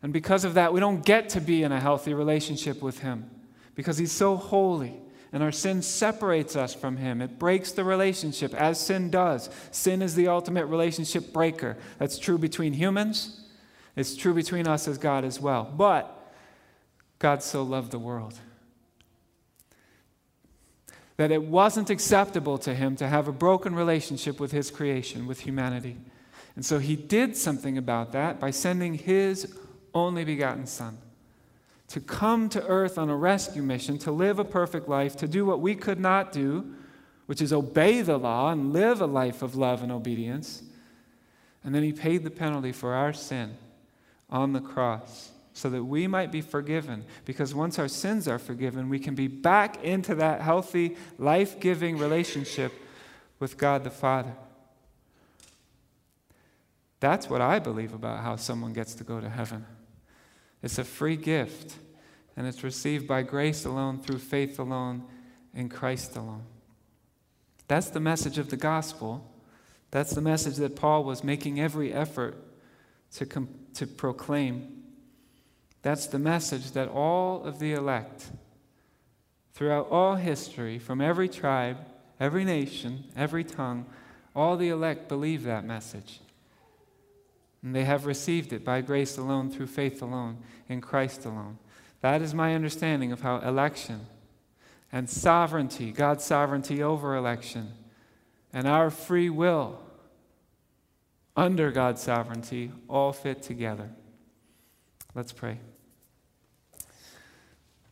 And 0.01 0.11
because 0.11 0.43
of 0.43 0.55
that, 0.55 0.73
we 0.73 0.81
don't 0.81 1.03
get 1.03 1.29
to 1.29 1.41
be 1.41 1.63
in 1.63 1.71
a 1.71 1.79
healthy 1.79 2.13
relationship 2.13 2.81
with 2.81 2.99
Him 2.99 3.29
because 3.73 3.97
He's 3.97 4.11
so 4.11 4.35
holy. 4.35 4.99
And 5.33 5.43
our 5.43 5.51
sin 5.51 5.81
separates 5.81 6.55
us 6.55 6.73
from 6.73 6.97
Him. 6.97 7.21
It 7.21 7.39
breaks 7.39 7.71
the 7.71 7.83
relationship, 7.83 8.53
as 8.53 8.79
sin 8.79 9.09
does. 9.09 9.49
Sin 9.71 10.01
is 10.01 10.13
the 10.15 10.27
ultimate 10.27 10.67
relationship 10.67 11.33
breaker. 11.33 11.75
That's 11.97 12.19
true 12.19 12.37
between 12.37 12.73
humans, 12.73 13.41
it's 13.95 14.15
true 14.15 14.33
between 14.33 14.67
us 14.67 14.87
as 14.87 14.97
God 14.97 15.25
as 15.25 15.39
well. 15.39 15.65
But 15.65 16.33
God 17.19 17.43
so 17.43 17.63
loved 17.63 17.91
the 17.91 17.99
world 17.99 18.35
that 21.17 21.31
it 21.31 21.43
wasn't 21.43 21.89
acceptable 21.89 22.57
to 22.57 22.73
Him 22.73 22.95
to 22.95 23.07
have 23.07 23.27
a 23.27 23.31
broken 23.31 23.75
relationship 23.75 24.39
with 24.39 24.51
His 24.51 24.71
creation, 24.71 25.27
with 25.27 25.41
humanity. 25.41 25.97
And 26.55 26.65
so 26.65 26.79
He 26.79 26.95
did 26.95 27.37
something 27.37 27.77
about 27.77 28.11
that 28.13 28.39
by 28.39 28.51
sending 28.51 28.95
His 28.95 29.55
only 29.93 30.23
begotten 30.23 30.65
Son, 30.65 30.97
to 31.93 31.99
come 31.99 32.49
to 32.49 32.65
earth 32.65 32.97
on 32.97 33.11
a 33.11 33.15
rescue 33.15 33.61
mission, 33.61 33.99
to 33.99 34.11
live 34.11 34.39
a 34.39 34.43
perfect 34.43 34.89
life, 34.89 35.15
to 35.15 35.27
do 35.27 35.45
what 35.45 35.61
we 35.61 35.75
could 35.75 35.99
not 35.99 36.31
do, 36.31 36.73
which 37.27 37.39
is 37.39 37.53
obey 37.53 38.01
the 38.01 38.17
law 38.17 38.51
and 38.51 38.73
live 38.73 38.99
a 38.99 39.05
life 39.05 39.43
of 39.43 39.55
love 39.55 39.83
and 39.83 39.91
obedience. 39.91 40.63
And 41.63 41.75
then 41.75 41.83
he 41.83 41.93
paid 41.93 42.23
the 42.23 42.31
penalty 42.31 42.71
for 42.71 42.95
our 42.95 43.13
sin 43.13 43.57
on 44.27 44.53
the 44.53 44.59
cross 44.59 45.33
so 45.53 45.69
that 45.69 45.83
we 45.83 46.07
might 46.07 46.31
be 46.31 46.41
forgiven. 46.41 47.05
Because 47.25 47.53
once 47.53 47.77
our 47.77 47.87
sins 47.87 48.27
are 48.27 48.39
forgiven, 48.39 48.89
we 48.89 48.97
can 48.97 49.13
be 49.13 49.27
back 49.27 49.83
into 49.83 50.15
that 50.15 50.41
healthy, 50.41 50.97
life 51.19 51.59
giving 51.59 51.99
relationship 51.99 52.73
with 53.37 53.55
God 53.55 53.83
the 53.83 53.91
Father. 53.91 54.33
That's 56.99 57.29
what 57.29 57.41
I 57.41 57.59
believe 57.59 57.93
about 57.93 58.23
how 58.23 58.35
someone 58.35 58.73
gets 58.73 58.95
to 58.95 59.03
go 59.03 59.21
to 59.21 59.29
heaven. 59.29 59.67
It's 60.63 60.77
a 60.77 60.83
free 60.85 61.17
gift, 61.17 61.75
and 62.37 62.47
it's 62.47 62.63
received 62.63 63.07
by 63.07 63.21
grace 63.21 63.65
alone, 63.65 63.99
through 63.99 64.19
faith 64.19 64.57
alone, 64.57 65.03
in 65.53 65.69
Christ 65.69 66.15
alone. 66.15 66.45
That's 67.67 67.89
the 67.89 67.99
message 67.99 68.37
of 68.37 68.49
the 68.49 68.57
gospel. 68.57 69.29
That's 69.91 70.15
the 70.15 70.21
message 70.21 70.55
that 70.55 70.75
Paul 70.75 71.03
was 71.03 71.23
making 71.23 71.59
every 71.59 71.93
effort 71.93 72.35
to, 73.15 73.25
com- 73.25 73.49
to 73.75 73.85
proclaim. 73.85 74.83
That's 75.81 76.07
the 76.07 76.17
message 76.17 76.71
that 76.71 76.87
all 76.87 77.43
of 77.43 77.59
the 77.59 77.73
elect, 77.73 78.31
throughout 79.53 79.89
all 79.91 80.15
history, 80.15 80.79
from 80.79 81.01
every 81.01 81.27
tribe, 81.27 81.77
every 82.19 82.45
nation, 82.45 83.03
every 83.15 83.43
tongue, 83.43 83.85
all 84.35 84.55
the 84.55 84.69
elect 84.69 85.09
believe 85.09 85.43
that 85.43 85.65
message. 85.65 86.21
And 87.63 87.73
they 87.73 87.85
have 87.85 88.05
received 88.05 88.51
it 88.51 88.65
by 88.65 88.81
grace 88.81 89.17
alone, 89.17 89.49
through 89.49 89.67
faith 89.67 90.01
alone, 90.01 90.37
in 90.67 90.81
Christ 90.81 91.25
alone. 91.25 91.57
That 92.01 92.21
is 92.21 92.33
my 92.33 92.53
understanding 92.53 93.13
of 93.13 93.21
how 93.21 93.37
election 93.37 94.07
and 94.91 95.09
sovereignty, 95.09 95.91
God's 95.91 96.25
sovereignty 96.25 96.83
over 96.83 97.15
election, 97.15 97.71
and 98.51 98.67
our 98.67 98.91
free 98.91 99.29
will 99.29 99.79
under 101.35 101.71
God's 101.71 102.01
sovereignty 102.01 102.71
all 102.87 103.13
fit 103.13 103.41
together. 103.41 103.89
Let's 105.15 105.31
pray. 105.31 105.57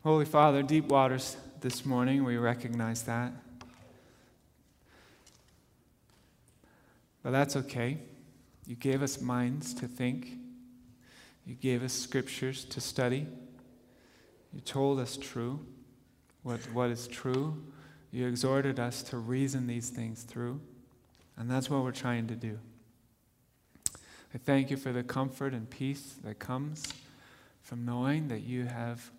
Holy 0.04 0.26
Father, 0.26 0.62
deep 0.62 0.86
waters 0.90 1.38
this 1.62 1.86
morning, 1.86 2.24
we 2.24 2.38
recognize 2.38 3.04
that. 3.04 3.32
But 7.24 7.32
that's 7.32 7.56
okay. 7.56 8.00
You 8.72 8.78
gave 8.78 9.04
us 9.04 9.20
minds 9.20 9.74
to 9.74 9.88
think. 9.90 10.38
You 11.46 11.56
gave 11.56 11.84
us 11.84 11.92
scriptures 11.92 12.64
to 12.64 12.80
study. 12.80 13.28
You 14.54 14.62
told 14.62 14.98
us 14.98 15.18
true, 15.18 15.60
what, 16.44 16.62
what 16.72 16.90
is 16.90 17.06
true. 17.10 17.62
You 18.12 18.28
exhorted 18.28 18.80
us 18.80 19.04
to 19.04 19.18
reason 19.18 19.68
these 19.68 19.90
things 19.90 20.24
through. 20.24 20.62
And 21.36 21.52
that's 21.52 21.70
what 21.70 21.84
we're 21.84 21.92
trying 21.92 22.28
to 22.28 22.36
do. 22.38 22.60
I 24.34 24.38
thank 24.38 24.72
you 24.72 24.78
for 24.78 24.94
the 24.94 25.04
comfort 25.04 25.54
and 25.54 25.70
peace 25.70 26.16
that 26.24 26.40
comes 26.40 26.94
from 27.62 27.84
knowing 27.84 28.30
that 28.30 28.44
you 28.44 28.68
have, 28.68 29.12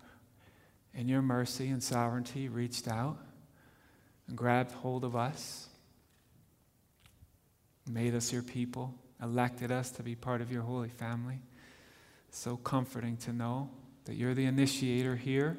in 0.95 1.07
your 1.07 1.21
mercy 1.21 1.69
and 1.69 1.83
sovereignty, 1.83 2.49
reached 2.49 2.87
out 2.87 3.19
and 4.27 4.35
grabbed 4.35 4.71
hold 4.71 5.03
of 5.03 5.15
us, 5.15 5.67
made 7.87 8.15
us 8.15 8.33
your 8.33 8.41
people 8.41 8.95
elected 9.23 9.71
us 9.71 9.89
to 9.91 10.03
be 10.03 10.15
part 10.15 10.41
of 10.41 10.51
your 10.51 10.61
holy 10.61 10.89
family. 10.89 11.39
So 12.29 12.57
comforting 12.57 13.17
to 13.17 13.33
know 13.33 13.69
that 14.05 14.15
you're 14.15 14.33
the 14.33 14.45
initiator 14.45 15.15
here, 15.15 15.57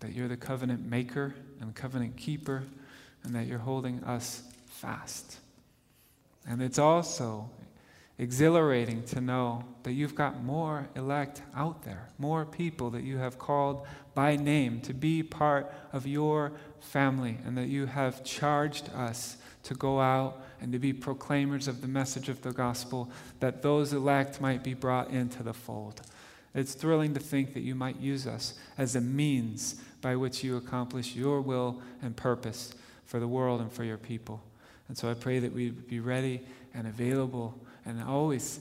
that 0.00 0.12
you're 0.12 0.28
the 0.28 0.36
covenant 0.36 0.88
maker 0.88 1.34
and 1.60 1.74
covenant 1.74 2.16
keeper, 2.16 2.62
and 3.24 3.34
that 3.34 3.46
you're 3.46 3.58
holding 3.58 4.04
us 4.04 4.42
fast. 4.66 5.38
And 6.46 6.62
it's 6.62 6.78
also 6.78 7.50
exhilarating 8.18 9.02
to 9.02 9.20
know 9.20 9.64
that 9.82 9.92
you've 9.92 10.14
got 10.14 10.44
more 10.44 10.88
elect 10.94 11.42
out 11.56 11.82
there, 11.82 12.08
more 12.18 12.44
people 12.44 12.90
that 12.90 13.02
you 13.02 13.18
have 13.18 13.38
called 13.38 13.86
by 14.14 14.36
name 14.36 14.80
to 14.82 14.94
be 14.94 15.22
part 15.22 15.72
of 15.92 16.06
your 16.06 16.52
family, 16.78 17.38
and 17.44 17.58
that 17.58 17.68
you 17.68 17.86
have 17.86 18.22
charged 18.22 18.88
us 18.94 19.36
to 19.64 19.74
go 19.74 20.00
out 20.00 20.42
and 20.60 20.72
to 20.72 20.78
be 20.78 20.92
proclaimers 20.92 21.68
of 21.68 21.80
the 21.80 21.88
message 21.88 22.28
of 22.28 22.40
the 22.42 22.52
gospel, 22.52 23.10
that 23.40 23.62
those 23.62 23.92
elect 23.92 24.40
might 24.40 24.62
be 24.62 24.74
brought 24.74 25.10
into 25.10 25.42
the 25.42 25.52
fold. 25.52 26.00
It's 26.54 26.74
thrilling 26.74 27.14
to 27.14 27.20
think 27.20 27.52
that 27.54 27.60
you 27.60 27.74
might 27.74 27.98
use 27.98 28.26
us 28.26 28.54
as 28.78 28.94
a 28.94 29.00
means 29.00 29.74
by 30.00 30.16
which 30.16 30.44
you 30.44 30.56
accomplish 30.56 31.16
your 31.16 31.40
will 31.40 31.82
and 32.02 32.16
purpose 32.16 32.74
for 33.04 33.18
the 33.18 33.28
world 33.28 33.60
and 33.60 33.72
for 33.72 33.84
your 33.84 33.98
people. 33.98 34.42
And 34.88 34.96
so 34.96 35.10
I 35.10 35.14
pray 35.14 35.40
that 35.40 35.52
we 35.52 35.70
be 35.70 36.00
ready 36.00 36.46
and 36.72 36.86
available 36.86 37.58
and 37.84 38.02
always 38.02 38.60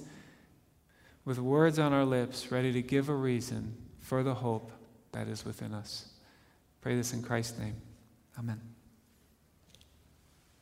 with 1.26 1.40
words 1.40 1.80
on 1.80 1.94
our 1.94 2.06
lips, 2.06 2.52
ready 2.52 2.74
to 2.74 2.82
give 2.82 3.10
a 3.10 3.16
reason 3.16 3.76
for 4.00 4.24
the 4.24 4.34
hope 4.34 4.72
that 5.12 5.28
is 5.28 5.46
within 5.46 5.74
us. 5.74 6.10
Pray 6.82 6.96
this 6.96 7.14
in 7.14 7.22
Christ's 7.22 7.60
name. 7.60 7.76
Amen. 8.38 8.73